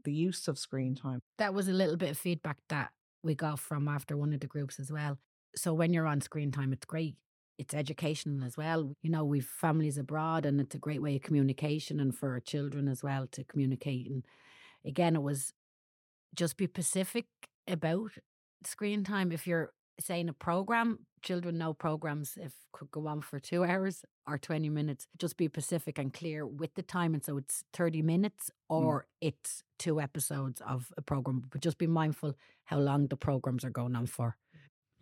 the 0.04 0.14
use 0.14 0.48
of 0.50 0.60
screen 0.60 0.94
time 0.94 1.20
That 1.38 1.54
was 1.54 1.68
a 1.70 1.74
little 1.82 1.96
bit 1.98 2.12
of 2.12 2.18
feedback 2.18 2.58
that 2.68 2.92
we 3.24 3.34
got 3.34 3.60
from 3.60 3.88
after 3.88 4.18
one 4.18 4.34
of 4.34 4.42
the 4.42 4.48
groups 4.48 4.78
as 4.80 4.92
well. 4.92 5.18
So 5.56 5.74
when 5.74 5.94
you're 5.94 6.06
on 6.14 6.20
screen 6.20 6.52
time, 6.52 6.74
it's 6.74 6.86
great. 6.86 7.16
It's 7.58 7.74
educational 7.74 8.46
as 8.46 8.58
well. 8.58 8.96
You 9.02 9.10
know, 9.10 9.24
we've 9.24 9.46
families 9.46 9.98
abroad 9.98 10.46
and 10.46 10.60
it's 10.60 10.76
a 10.76 10.80
great 10.80 11.02
way 11.02 11.16
of 11.16 11.22
communication 11.22 12.00
and 12.00 12.16
for 12.16 12.32
our 12.32 12.40
children 12.40 12.88
as 12.88 13.04
well 13.04 13.28
to 13.32 13.44
communicate. 13.44 14.10
And 14.10 14.26
again, 14.86 15.16
it 15.16 15.22
was 15.22 15.54
just 16.36 16.58
be 16.58 16.66
specific 16.66 17.26
about 17.68 18.12
screen 18.66 19.04
time. 19.04 19.32
If 19.32 19.46
you're 19.46 19.72
saying 20.00 20.30
a 20.30 20.34
program, 20.34 21.00
children 21.22 21.58
know 21.58 21.74
programs 21.74 22.38
if 22.42 22.54
could 22.72 22.92
go 22.92 23.08
on 23.08 23.22
for 23.22 23.40
two 23.40 23.64
hours 23.72 24.04
or 24.28 24.38
20 24.38 24.70
minutes. 24.70 25.08
Just 25.18 25.38
be 25.38 25.48
specific 25.48 25.98
and 25.98 26.14
clear 26.14 26.46
with 26.46 26.74
the 26.76 26.82
time. 26.82 27.14
And 27.14 27.24
so 27.24 27.38
it's 27.38 27.64
30 27.74 28.02
minutes 28.02 28.50
mm. 28.50 28.82
or 28.82 29.08
it's 29.22 29.64
two 29.80 30.02
episodes 30.02 30.62
of 30.62 30.92
a 30.98 31.02
program. 31.02 31.44
But 31.50 31.62
just 31.62 31.78
be 31.78 31.88
mindful 31.88 32.36
how 32.66 32.80
long 32.80 33.08
the 33.08 33.18
programs 33.18 33.64
are 33.64 33.70
going 33.70 33.96
on 33.96 34.08
for. 34.08 34.38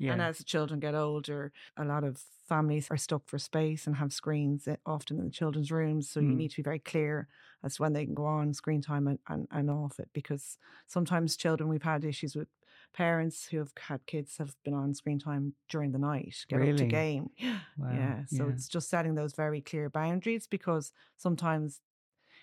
Yeah. 0.01 0.13
And 0.13 0.21
as 0.21 0.37
the 0.37 0.43
children 0.43 0.79
get 0.79 0.95
older, 0.95 1.53
a 1.77 1.85
lot 1.85 2.03
of 2.03 2.17
families 2.47 2.89
are 2.91 2.97
stuck 2.97 3.27
for 3.27 3.39
space 3.39 3.87
and 3.87 3.95
have 3.97 4.11
screens 4.13 4.67
often 4.85 5.19
in 5.19 5.25
the 5.25 5.31
children's 5.31 5.71
rooms. 5.71 6.09
So 6.09 6.19
you 6.19 6.35
Mm. 6.35 6.35
need 6.35 6.51
to 6.51 6.57
be 6.57 6.63
very 6.63 6.79
clear 6.79 7.27
as 7.63 7.75
to 7.75 7.81
when 7.83 7.93
they 7.93 8.05
can 8.05 8.13
go 8.15 8.25
on 8.25 8.53
screen 8.53 8.81
time 8.81 9.07
and, 9.07 9.19
and, 9.29 9.47
and 9.51 9.69
off 9.69 9.99
it 9.99 10.09
because 10.13 10.57
sometimes 10.87 11.37
children, 11.37 11.69
we've 11.69 11.83
had 11.83 12.03
issues 12.03 12.35
with 12.35 12.49
parents 12.93 13.47
who 13.47 13.59
have 13.59 13.71
had 13.77 14.05
kids 14.05 14.37
have 14.37 14.55
been 14.63 14.73
on 14.73 14.93
screen 14.93 15.19
time 15.19 15.55
during 15.69 15.91
the 15.91 15.99
night, 15.99 16.45
get 16.49 16.61
up 16.61 16.75
to 16.75 16.85
game. 16.85 17.29
Wow, 17.77 18.15
Yeah. 18.15 18.25
So 18.25 18.47
yeah. 18.47 18.49
it's 18.49 18.67
just 18.69 18.89
setting 18.89 19.15
those 19.15 19.33
very 19.33 19.61
clear 19.61 19.89
boundaries 19.89 20.47
because 20.47 20.93
sometimes 21.17 21.81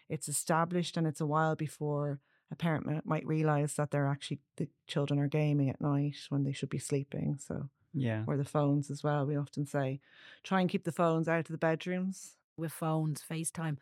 it's 0.09 0.29
established 0.29 0.97
and 0.97 1.07
it's 1.07 1.21
a 1.21 1.27
while 1.27 1.57
before 1.57 2.21
a 2.51 2.57
parent 2.57 3.07
might 3.07 3.27
realize 3.27 3.75
that 3.75 3.91
they're 3.91 4.07
actually 4.07 4.41
the 4.57 4.69
children 4.87 5.21
are 5.21 5.29
gaming 5.29 5.69
at 5.69 5.81
night 5.81 6.17
when 6.31 6.45
they 6.45 6.53
should 6.53 6.71
be 6.71 6.79
sleeping. 6.79 7.39
So 7.39 7.69
yeah. 7.93 8.25
or 8.27 8.37
the 8.37 8.45
phones 8.45 8.91
as 8.91 9.03
well. 9.03 9.27
We 9.27 9.37
often 9.37 9.67
say, 9.67 10.01
try 10.43 10.61
and 10.61 10.71
keep 10.71 10.85
the 10.85 10.93
phones 10.93 11.29
out 11.29 11.41
of 11.41 11.49
the 11.49 11.59
bedrooms. 11.59 12.37
with 12.57 12.73
phones, 12.73 13.23
FaceTime. 13.29 13.79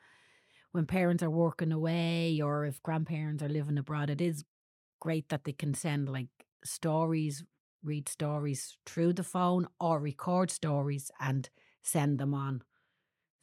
When 0.73 0.87
parents 0.87 1.23
are 1.23 1.31
working 1.31 1.73
away 1.73 2.41
or 2.43 2.67
if 2.67 2.83
grandparents 2.83 3.43
are 3.43 3.49
living 3.49 3.79
abroad, 3.79 4.11
it 4.11 4.21
is 4.21 4.45
great 5.01 5.29
that 5.31 5.45
they 5.45 5.53
can 5.53 5.73
send 5.73 6.09
like 6.09 6.29
stories, 6.65 7.45
read 7.83 8.09
stories 8.09 8.77
through 8.85 9.15
the 9.15 9.23
phone 9.23 9.67
or 9.81 9.99
record 9.99 10.51
stories 10.51 11.11
and 11.21 11.49
send 11.83 12.19
them 12.19 12.35
on. 12.35 12.63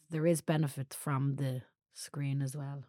There 0.09 0.27
is 0.27 0.41
benefit 0.41 0.93
from 0.93 1.37
the 1.37 1.63
screen 1.93 2.41
as 2.41 2.55
well. 2.55 2.83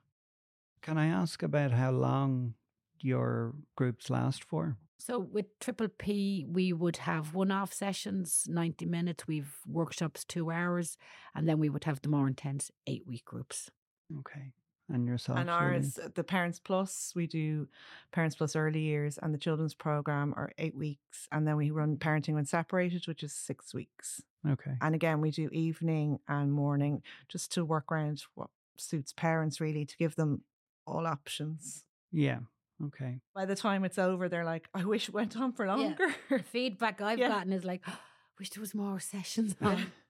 Can 0.85 0.99
I 0.99 1.07
ask 1.07 1.43
about 1.43 1.71
how 1.71 1.93
long 1.93 2.55
your 3.01 3.55
groups 3.75 4.11
last 4.11 4.45
for? 4.45 4.77
So 4.99 5.19
with 5.19 5.47
Triple 5.59 5.89
P, 5.89 6.45
we 6.47 6.75
would 6.75 6.99
have 6.99 7.35
one-off 7.35 7.73
sessions, 7.73 8.45
ninety 8.47 8.85
minutes. 8.85 9.27
We've 9.27 9.55
workshops 9.67 10.25
two 10.25 10.51
hours, 10.51 10.99
and 11.35 11.49
then 11.49 11.59
we 11.59 11.71
would 11.71 11.85
have 11.85 12.03
the 12.03 12.11
more 12.11 12.29
intense 12.29 12.71
eight-week 12.87 13.25
groups. 13.25 13.71
Okay. 14.19 14.53
And 14.91 15.07
yourself? 15.07 15.39
and 15.39 15.49
Julie? 15.49 15.61
ours, 15.61 15.99
the 16.15 16.23
Parents 16.23 16.61
Plus, 16.61 17.15
we 17.17 17.27
do 17.27 17.67
Parents 18.13 18.37
Plus 18.37 18.55
Early 18.55 18.81
Years, 18.81 19.19
and 19.23 19.33
the 19.33 19.39
Children's 19.39 19.73
Program 19.73 20.35
are 20.37 20.53
eight 20.59 20.77
weeks. 20.77 21.27
And 21.33 21.49
then 21.49 21.57
we 21.57 21.71
run 21.71 21.97
Parenting 21.97 22.35
When 22.35 22.45
Separated, 22.45 23.09
which 23.09 23.23
is 23.23 23.33
six 23.33 23.73
weeks. 23.73 24.21
Okay. 24.47 24.73
And 24.83 24.95
again, 24.95 25.23
we 25.23 25.31
do 25.31 25.49
evening 25.51 26.19
and 26.29 26.53
morning 26.53 27.03
just 27.29 27.53
to 27.53 27.65
work 27.65 27.91
around 27.91 28.23
what 28.35 28.51
suits 28.77 29.15
parents 29.15 29.63
really 29.63 29.87
to 29.87 29.97
give 29.97 30.17
them 30.17 30.43
all 30.87 31.07
options. 31.07 31.85
Yeah. 32.13 32.39
Okay. 32.87 33.21
By 33.35 33.45
the 33.45 33.55
time 33.55 33.85
it's 33.85 33.99
over, 33.99 34.29
they're 34.29 34.45
like, 34.45 34.69
I 34.75 34.85
wish 34.85 35.09
it 35.09 35.15
went 35.15 35.37
on 35.37 35.53
for 35.53 35.67
longer. 35.67 36.09
The 36.29 36.41
feedback 36.41 37.01
I've 37.01 37.19
Yeah. 37.19 37.29
gotten 37.29 37.53
is 37.53 37.65
like, 37.65 37.85
wish 38.39 38.51
there 38.51 38.61
was 38.61 38.75
more 38.75 39.01
sessions 39.01 39.55
on. 39.63 39.87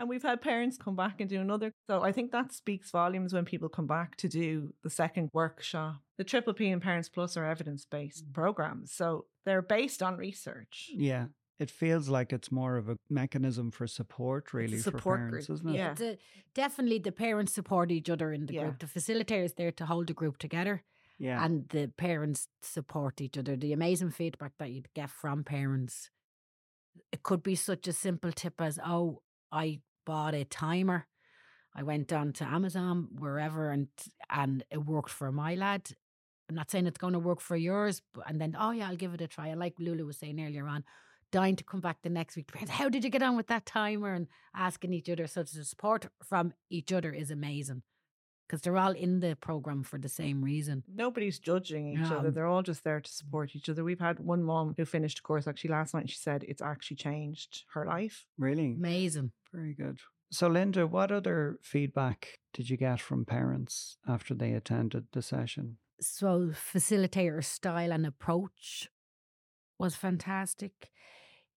And 0.00 0.08
we've 0.08 0.22
had 0.22 0.40
parents 0.40 0.76
come 0.78 0.94
back 0.94 1.20
and 1.20 1.28
do 1.28 1.40
another. 1.40 1.72
So 1.88 2.02
I 2.02 2.12
think 2.12 2.30
that 2.30 2.52
speaks 2.52 2.92
volumes 2.92 3.34
when 3.34 3.44
people 3.44 3.68
come 3.68 3.88
back 3.88 4.14
to 4.18 4.28
do 4.28 4.72
the 4.84 4.90
second 4.90 5.28
workshop. 5.32 5.96
The 6.18 6.22
Triple 6.22 6.54
P 6.54 6.68
and 6.68 6.80
Parents 6.80 7.08
Plus 7.08 7.36
are 7.36 7.44
evidence 7.44 7.84
based 7.84 8.28
mm. 8.28 8.32
programs. 8.32 8.92
So 8.92 9.24
they're 9.44 9.60
based 9.60 10.00
on 10.00 10.16
research. 10.16 10.90
Yeah. 10.94 11.26
It 11.58 11.70
feels 11.70 12.08
like 12.08 12.32
it's 12.32 12.52
more 12.52 12.76
of 12.76 12.88
a 12.88 12.96
mechanism 13.10 13.70
for 13.72 13.86
support, 13.88 14.54
really, 14.54 14.76
for 14.76 14.90
support 14.90 15.18
parents, 15.18 15.46
group, 15.46 15.56
isn't 15.58 15.68
it? 15.70 15.74
Yeah. 15.76 15.94
A- 16.00 16.18
definitely 16.54 16.98
the 17.00 17.10
parents 17.12 17.52
support 17.52 17.90
each 17.90 18.08
other 18.08 18.32
in 18.32 18.46
the 18.46 18.54
Yeah. 18.54 18.62
group. 18.64 18.78
The 18.78 18.86
facilitator 18.86 19.44
is 19.44 19.54
there 19.54 19.72
to 19.72 19.86
hold 19.86 20.06
the 20.06 20.14
group 20.14 20.38
together, 20.38 20.82
Yeah. 21.18 21.44
and 21.44 21.68
the 21.70 21.88
parents 21.88 22.48
support 22.62 23.20
each 23.20 23.36
other. 23.36 23.56
The 23.56 23.72
amazing 23.72 24.10
feedback 24.10 24.52
that 24.58 24.70
you'd 24.70 24.92
get 24.94 25.10
from 25.10 25.44
parents 25.44 26.10
It 27.12 27.22
could 27.22 27.42
be 27.44 27.54
such 27.54 27.86
a 27.86 27.92
simple 27.92 28.32
tip 28.32 28.60
as, 28.60 28.78
oh, 28.84 29.22
I 29.52 29.80
bought 30.04 30.34
a 30.34 30.44
timer. 30.44 31.06
I 31.72 31.82
went 31.84 32.08
down 32.08 32.32
to 32.34 32.44
Amazon, 32.44 33.08
wherever, 33.12 33.70
and 33.70 33.86
and 34.28 34.64
it 34.70 34.78
worked 34.84 35.10
for 35.10 35.30
my 35.30 35.54
lad. 35.54 35.92
I'm 36.48 36.56
not 36.56 36.70
saying 36.70 36.86
it's 36.88 36.98
going 36.98 37.12
to 37.12 37.18
work 37.20 37.40
for 37.40 37.56
yours, 37.56 38.02
but 38.12 38.28
and 38.28 38.40
then 38.40 38.56
oh 38.58 38.72
yeah, 38.72 38.88
I'll 38.88 38.96
give 38.96 39.14
it 39.14 39.20
a 39.20 39.28
try. 39.28 39.50
I 39.50 39.54
like 39.54 39.78
Lulu 39.78 40.06
was 40.06 40.18
saying 40.18 40.40
earlier 40.44 40.66
on, 40.66 40.84
dying 41.30 41.56
to 41.56 41.64
come 41.64 41.80
back 41.80 41.98
the 42.02 42.08
next 42.08 42.36
week. 42.36 42.50
How 42.68 42.88
did 42.88 43.04
you 43.04 43.10
get 43.10 43.22
on 43.22 43.36
with 43.36 43.48
that 43.48 43.66
timer? 43.66 44.14
And 44.14 44.26
asking 44.54 44.92
each 44.92 45.08
other. 45.10 45.26
So 45.26 45.42
the 45.42 45.64
support 45.64 46.06
from 46.22 46.52
each 46.70 46.92
other 46.92 47.12
is 47.12 47.30
amazing 47.30 47.82
because 48.46 48.62
they're 48.62 48.78
all 48.78 48.92
in 48.92 49.20
the 49.20 49.36
program 49.36 49.82
for 49.82 49.98
the 49.98 50.08
same 50.08 50.42
reason. 50.42 50.82
Nobody's 50.92 51.38
judging 51.38 51.88
each 51.88 51.98
Yeah. 51.98 52.16
other. 52.16 52.30
They're 52.30 52.46
all 52.46 52.62
just 52.62 52.82
there 52.82 53.00
to 53.00 53.10
mm. 53.10 53.12
support 53.12 53.54
each 53.54 53.68
other. 53.68 53.84
We've 53.84 54.00
had 54.00 54.18
one 54.20 54.42
mom 54.42 54.74
who 54.76 54.84
finished 54.84 55.18
a 55.18 55.22
course 55.22 55.46
actually 55.46 55.70
last 55.70 55.92
night. 55.92 56.00
and 56.00 56.10
She 56.10 56.16
said 56.16 56.44
it's 56.44 56.62
actually 56.62 56.96
changed 56.96 57.64
her 57.74 57.84
life. 57.84 58.24
Really? 58.38 58.72
Amazing. 58.72 59.32
Very 59.52 59.74
good. 59.74 60.00
So, 60.30 60.46
Linda, 60.46 60.86
what 60.86 61.10
other 61.10 61.58
feedback 61.62 62.38
did 62.52 62.68
you 62.68 62.76
get 62.76 63.00
from 63.00 63.24
parents 63.24 63.96
after 64.06 64.34
they 64.34 64.52
attended 64.52 65.06
the 65.12 65.22
session? 65.22 65.78
So 66.00 66.50
facilitator 66.52 67.44
style 67.44 67.92
and 67.92 68.06
approach 68.06 68.88
was 69.78 69.96
fantastic. 69.96 70.90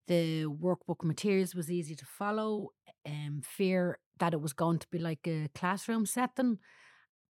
The 0.07 0.45
workbook 0.45 1.03
materials 1.03 1.55
was 1.55 1.71
easy 1.71 1.95
to 1.95 2.05
follow. 2.05 2.69
Um, 3.05 3.41
fear 3.43 3.97
that 4.19 4.33
it 4.33 4.41
was 4.41 4.53
going 4.53 4.77
to 4.77 4.87
be 4.91 4.99
like 4.99 5.27
a 5.27 5.49
classroom 5.55 6.05
setting 6.05 6.59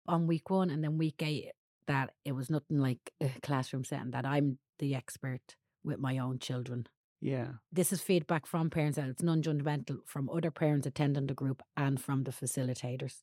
on 0.08 0.26
week 0.26 0.50
one, 0.50 0.70
and 0.70 0.82
then 0.82 0.98
week 0.98 1.22
eight 1.22 1.52
that 1.86 2.10
it 2.24 2.32
was 2.32 2.50
nothing 2.50 2.78
like 2.78 3.12
a 3.20 3.30
classroom 3.42 3.84
setting. 3.84 4.10
That 4.10 4.26
I'm 4.26 4.58
the 4.78 4.94
expert 4.94 5.56
with 5.84 5.98
my 5.98 6.18
own 6.18 6.38
children. 6.38 6.86
Yeah. 7.20 7.48
This 7.70 7.92
is 7.92 8.00
feedback 8.00 8.46
from 8.46 8.70
parents, 8.70 8.98
and 8.98 9.10
it's 9.10 9.22
non-judgmental 9.22 9.98
from 10.06 10.28
other 10.30 10.50
parents 10.50 10.86
attending 10.86 11.26
the 11.26 11.34
group 11.34 11.62
and 11.76 12.00
from 12.00 12.24
the 12.24 12.32
facilitators. 12.32 13.22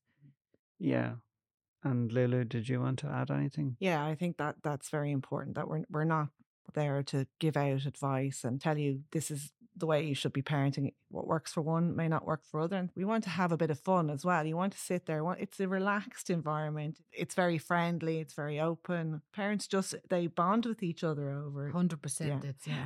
Yeah. 0.80 1.16
And 1.84 2.12
Lulu, 2.12 2.44
did 2.44 2.70
you 2.70 2.80
want 2.82 3.00
to 3.00 3.08
add 3.08 3.32
anything? 3.32 3.76
Yeah, 3.80 4.06
I 4.06 4.16
think 4.16 4.38
that 4.38 4.56
that's 4.64 4.90
very 4.90 5.12
important. 5.12 5.56
That 5.56 5.68
we're 5.68 5.84
we're 5.90 6.04
not 6.04 6.30
there 6.74 7.04
to 7.04 7.28
give 7.40 7.58
out 7.58 7.86
advice 7.86 8.44
and 8.44 8.60
tell 8.62 8.78
you 8.78 9.02
this 9.12 9.32
is 9.32 9.52
the 9.76 9.86
way 9.86 10.04
you 10.04 10.16
should 10.16 10.34
be 10.34 10.42
parenting. 10.42 10.92
What 11.10 11.28
works 11.28 11.54
for 11.54 11.62
one 11.62 11.96
may 11.96 12.08
not 12.08 12.26
work 12.26 12.42
for 12.44 12.60
other. 12.60 12.78
And 12.78 12.90
we 12.96 13.06
want 13.06 13.24
to 13.26 13.30
have 13.30 13.52
a 13.52 13.58
bit 13.58 13.70
of 13.70 13.80
fun 13.80 14.10
as 14.10 14.26
well. 14.26 14.44
You 14.44 14.58
want 14.58 14.74
to 14.74 14.80
sit 14.80 15.06
there. 15.06 15.24
It's 15.38 15.60
a 15.60 15.68
relaxed 15.68 16.32
environment. 16.32 16.98
It's 17.14 17.36
very 17.36 17.60
friendly. 17.60 18.20
It's 18.20 18.34
very 18.34 18.60
open. 18.60 19.22
Parents 19.34 19.68
just 19.68 19.94
they 20.10 20.26
bond 20.28 20.66
with 20.66 20.82
each 20.82 21.04
other 21.04 21.30
over. 21.30 21.70
Hundred 21.70 22.02
percent, 22.02 22.44
Yeah. 22.44 22.50
it's 22.50 22.68
yeah, 22.68 22.86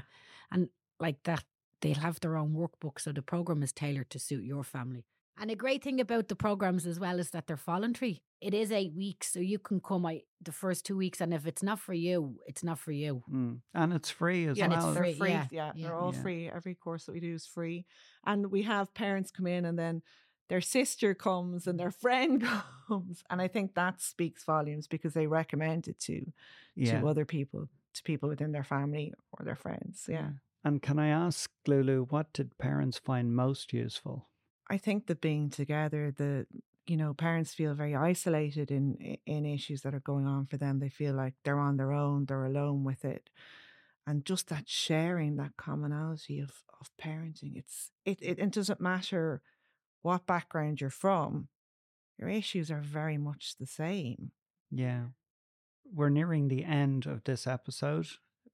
and 0.51 0.67
like 0.99 1.23
that, 1.23 1.43
they'll 1.79 1.95
have 1.95 2.19
their 2.19 2.35
own 2.35 2.53
workbook, 2.53 2.99
so 2.99 3.11
the 3.13 3.21
program 3.21 3.63
is 3.63 3.71
tailored 3.71 4.09
to 4.09 4.19
suit 4.19 4.43
your 4.43 4.63
family. 4.63 5.05
And 5.39 5.49
a 5.49 5.55
great 5.55 5.83
thing 5.83 5.99
about 5.99 6.27
the 6.27 6.35
programs 6.35 6.85
as 6.85 6.99
well 6.99 7.19
is 7.19 7.31
that 7.31 7.47
they're 7.47 7.55
voluntary. 7.55 8.21
It 8.41 8.53
is 8.53 8.71
eight 8.71 8.93
weeks, 8.93 9.31
so 9.31 9.39
you 9.39 9.59
can 9.59 9.79
come 9.79 10.05
I, 10.05 10.21
the 10.41 10.51
first 10.51 10.85
two 10.85 10.97
weeks, 10.97 11.21
and 11.21 11.33
if 11.33 11.45
it's 11.45 11.63
not 11.63 11.79
for 11.79 11.93
you, 11.93 12.39
it's 12.47 12.63
not 12.63 12.79
for 12.79 12.91
you. 12.91 13.23
Mm. 13.31 13.59
And 13.73 13.93
it's 13.93 14.09
free 14.09 14.47
as 14.47 14.57
Yeah, 14.57 14.65
And 14.65 14.73
it's 14.73 14.83
well. 14.83 14.93
they're 14.93 15.03
free, 15.03 15.13
free. 15.13 15.29
yeah, 15.29 15.47
Yeah, 15.51 15.71
yeah. 15.75 15.87
they're 15.87 15.95
all 15.97 16.13
Yeah. 16.13 16.21
free. 16.21 16.49
Every 16.49 16.75
course 16.75 17.05
that 17.05 17.13
we 17.13 17.19
do 17.19 17.33
is 17.33 17.45
free. 17.45 17.85
And 18.25 18.51
we 18.51 18.63
have 18.63 18.93
parents 18.93 19.31
come 19.31 19.47
in 19.47 19.65
and 19.65 19.77
then 19.77 20.01
their 20.49 20.61
sister 20.61 21.13
comes 21.15 21.65
and 21.67 21.79
their 21.79 21.91
friend 21.91 22.43
comes. 22.87 23.23
And 23.29 23.41
I 23.41 23.47
think 23.47 23.73
that 23.75 24.01
speaks 24.01 24.43
volumes 24.43 24.87
because 24.87 25.13
they 25.13 25.27
recommend 25.27 25.87
it 25.87 25.99
to 26.01 26.31
Yeah. 26.75 26.99
to 27.01 27.07
other 27.07 27.25
people, 27.25 27.69
to 27.93 28.03
people 28.03 28.27
within 28.29 28.51
their 28.51 28.63
family 28.65 29.13
or 29.31 29.45
their 29.45 29.55
friends. 29.55 30.07
Yeah. 30.09 30.31
And 30.63 30.81
can 30.81 30.99
I 30.99 31.07
ask, 31.07 31.49
Lulu, 31.67 32.05
what 32.05 32.33
did 32.33 32.57
parents 32.57 32.97
find 32.99 33.35
most 33.35 33.71
useful? 33.73 34.27
I 34.71 34.77
think 34.77 35.05
the 35.05 35.15
being 35.15 35.49
together, 35.49 36.11
the 36.11 36.47
you 36.87 36.97
know, 36.97 37.13
parents 37.13 37.53
feel 37.53 37.73
very 37.73 37.95
isolated 37.95 38.71
in 38.71 39.17
in 39.25 39.45
issues 39.45 39.81
that 39.81 39.93
are 39.93 39.99
going 40.11 40.25
on 40.25 40.45
for 40.45 40.57
them. 40.57 40.79
They 40.79 40.89
feel 40.89 41.13
like 41.13 41.35
they're 41.43 41.59
on 41.59 41.77
their 41.77 41.91
own, 41.91 42.25
they're 42.25 42.45
alone 42.45 42.83
with 42.83 43.05
it. 43.05 43.29
And 44.07 44.25
just 44.25 44.47
that 44.47 44.67
sharing, 44.67 45.35
that 45.35 45.57
commonality 45.57 46.39
of 46.39 46.51
of 46.79 46.89
parenting, 47.01 47.57
it's 47.57 47.91
it 48.05 48.17
it, 48.21 48.39
it 48.39 48.51
doesn't 48.51 48.81
matter 48.81 49.41
what 50.01 50.25
background 50.25 50.81
you're 50.81 50.89
from, 50.89 51.49
your 52.17 52.29
issues 52.29 52.71
are 52.71 52.81
very 52.81 53.17
much 53.17 53.55
the 53.59 53.67
same. 53.67 54.31
Yeah. 54.71 55.03
We're 55.93 56.09
nearing 56.09 56.47
the 56.47 56.63
end 56.63 57.05
of 57.05 57.25
this 57.25 57.45
episode, 57.45 58.07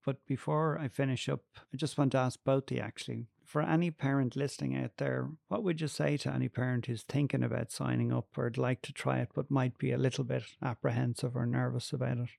but 0.04 0.26
before 0.26 0.80
I 0.80 0.88
finish 0.88 1.30
up, 1.30 1.44
I 1.74 1.78
just 1.78 1.98
want 1.98 2.12
to 2.14 2.18
ask 2.18 2.40
both 2.44 2.72
of 2.72 2.78
you 2.78 2.84
actually. 2.84 3.28
For 3.48 3.62
any 3.62 3.92
parent 3.92 4.36
listening 4.36 4.76
out 4.76 4.98
there, 4.98 5.30
what 5.48 5.64
would 5.64 5.80
you 5.80 5.88
say 5.88 6.18
to 6.18 6.34
any 6.34 6.50
parent 6.50 6.86
who's 6.86 7.04
thinking 7.04 7.44
about 7.44 7.72
signing 7.72 8.12
up 8.12 8.38
or 8.38 8.44
would 8.44 8.58
like 8.58 8.82
to 8.82 8.92
try 8.92 9.20
it 9.20 9.30
but 9.34 9.50
might 9.50 9.78
be 9.78 9.94
a 9.94 9.98
little 9.98 10.26
bit 10.26 10.44
apprehensive 10.62 11.34
or 11.34 11.46
nervous 11.46 11.94
about 11.94 12.18
it? 12.18 12.30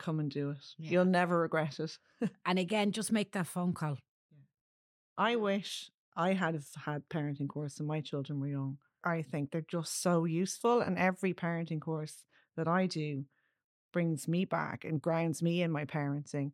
Come 0.00 0.18
and 0.18 0.28
do 0.28 0.50
it. 0.50 0.64
Yeah. 0.76 0.90
You'll 0.90 1.04
never 1.04 1.38
regret 1.38 1.78
it. 1.78 1.96
And 2.44 2.58
again, 2.58 2.90
just 2.90 3.12
make 3.12 3.30
that 3.32 3.46
phone 3.46 3.72
call. 3.74 3.98
I 5.16 5.36
wish 5.36 5.88
I 6.16 6.32
had 6.32 6.54
have 6.54 6.66
had 6.84 7.08
parenting 7.08 7.48
course 7.48 7.78
when 7.78 7.86
my 7.86 8.00
children 8.00 8.40
were 8.40 8.48
young. 8.48 8.78
I 9.04 9.22
think 9.22 9.52
they're 9.52 9.64
just 9.70 10.02
so 10.02 10.24
useful, 10.24 10.80
and 10.80 10.98
every 10.98 11.32
parenting 11.32 11.80
course 11.80 12.24
that 12.56 12.66
I 12.66 12.86
do 12.86 13.24
brings 13.92 14.26
me 14.26 14.44
back 14.44 14.84
and 14.84 15.00
grounds 15.00 15.42
me 15.42 15.62
in 15.62 15.70
my 15.70 15.84
parenting. 15.84 16.50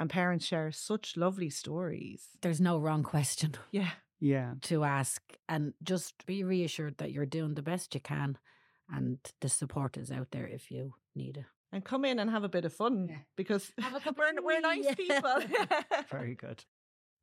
And 0.00 0.10
parents 0.10 0.46
share 0.46 0.72
such 0.72 1.16
lovely 1.16 1.50
stories. 1.50 2.30
There's 2.40 2.60
no 2.60 2.78
wrong 2.78 3.02
question 3.04 3.54
Yeah, 3.70 3.90
Yeah. 4.18 4.54
to 4.62 4.82
ask, 4.82 5.22
and 5.48 5.74
just 5.82 6.24
be 6.26 6.42
reassured 6.42 6.96
that 6.98 7.12
you're 7.12 7.26
doing 7.26 7.54
the 7.54 7.62
best 7.62 7.94
you 7.94 8.00
can, 8.00 8.38
and 8.92 9.18
the 9.40 9.48
support 9.48 9.96
is 9.98 10.10
out 10.10 10.32
there 10.32 10.48
if 10.48 10.70
you 10.70 10.94
need 11.14 11.36
it. 11.36 11.44
and 11.72 11.84
come 11.84 12.04
in 12.04 12.18
and 12.18 12.30
have 12.30 12.42
a 12.44 12.48
bit 12.48 12.64
of 12.64 12.72
fun 12.72 13.06
Yeah. 13.10 13.18
because 13.36 13.70
Have 13.78 13.94
a 13.94 13.96
of 14.08 14.16
we're, 14.18 14.42
we're 14.42 14.60
nice 14.60 14.86
tea. 14.96 15.04
people. 15.06 15.38
Very 16.10 16.34
good. 16.34 16.64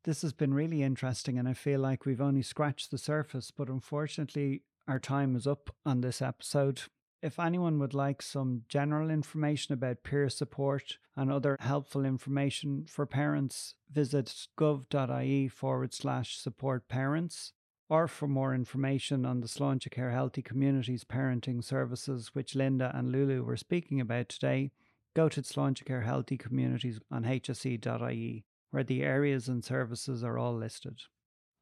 This 0.03 0.21
has 0.21 0.31
been 0.33 0.53
really 0.53 0.83
interesting, 0.83 1.37
and 1.39 1.49
I 1.49 1.53
feel 1.53 1.79
like 1.81 2.05
we've 2.05 2.21
only 2.21 2.43
scratched 2.43 2.91
the 2.91 2.97
surface, 2.97 3.51
but 3.51 3.67
unfortunately, 3.69 4.61
our 4.87 4.99
time 4.99 5.35
is 5.35 5.45
up 5.47 5.69
on 5.85 5.99
this 6.01 6.21
episode. 6.21 6.83
If 7.21 7.39
anyone 7.39 7.79
would 7.79 7.93
like 7.93 8.21
some 8.21 8.63
general 8.69 9.09
information 9.09 9.73
about 9.73 10.03
peer 10.03 10.29
support 10.29 10.97
and 11.15 11.31
other 11.31 11.57
helpful 11.59 12.05
information 12.05 12.85
for 12.87 13.05
parents, 13.05 13.73
visit 13.91 14.47
gov.ie 14.57 15.47
forward 15.47 15.93
slash 15.93 16.37
support 16.37 16.87
parents. 16.87 17.53
Or 17.89 18.07
for 18.07 18.27
more 18.27 18.53
information 18.53 19.25
on 19.25 19.39
the 19.39 19.47
Sláintecare 19.47 20.11
Healthy 20.11 20.41
Communities 20.41 21.05
parenting 21.05 21.63
services, 21.63 22.31
which 22.33 22.53
Linda 22.53 22.91
and 22.93 23.11
Lulu 23.11 23.43
were 23.43 23.55
speaking 23.55 24.01
about 24.01 24.27
today, 24.27 24.71
go 25.15 25.29
to 25.29 25.41
Sláintecare 25.41 26.03
Healthy 26.03 26.37
Communities 26.37 26.99
on 27.09 27.23
hse.ie 27.23 28.43
where 28.71 28.83
the 28.83 29.03
areas 29.03 29.47
and 29.47 29.63
services 29.63 30.23
are 30.23 30.37
all 30.37 30.55
listed. 30.55 31.01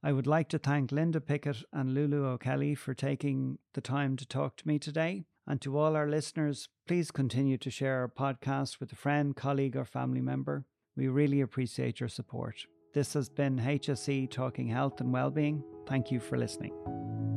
I 0.04 0.12
would 0.12 0.28
like 0.28 0.50
to 0.50 0.60
thank 0.60 0.92
Linda 0.92 1.22
Pickett 1.22 1.64
and 1.72 1.94
Lulu 1.94 2.26
O'Kelly 2.26 2.76
for 2.76 2.94
taking 2.94 3.58
the 3.74 3.82
time 3.82 4.18
to 4.18 4.26
talk 4.26 4.58
to 4.58 4.68
me 4.68 4.78
today. 4.80 5.26
And 5.48 5.62
to 5.62 5.78
all 5.78 5.96
our 5.96 6.08
listeners, 6.08 6.70
please 6.88 7.12
continue 7.12 7.58
to 7.60 7.70
share 7.70 8.02
our 8.02 8.08
podcast 8.08 8.80
with 8.80 8.92
a 8.92 8.96
friend, 8.96 9.36
colleague, 9.36 9.76
or 9.76 9.86
family 9.86 10.22
member. 10.22 10.66
We 10.96 11.08
really 11.08 11.42
appreciate 11.42 12.00
your 12.00 12.10
support. 12.10 12.66
This 12.94 13.14
has 13.14 13.30
been 13.30 13.60
HSE 13.60 14.32
Talking 14.32 14.68
Health 14.68 15.02
and 15.02 15.12
Wellbeing. 15.12 15.64
Thank 15.86 16.12
you 16.12 16.20
for 16.20 16.38
listening. 16.38 17.35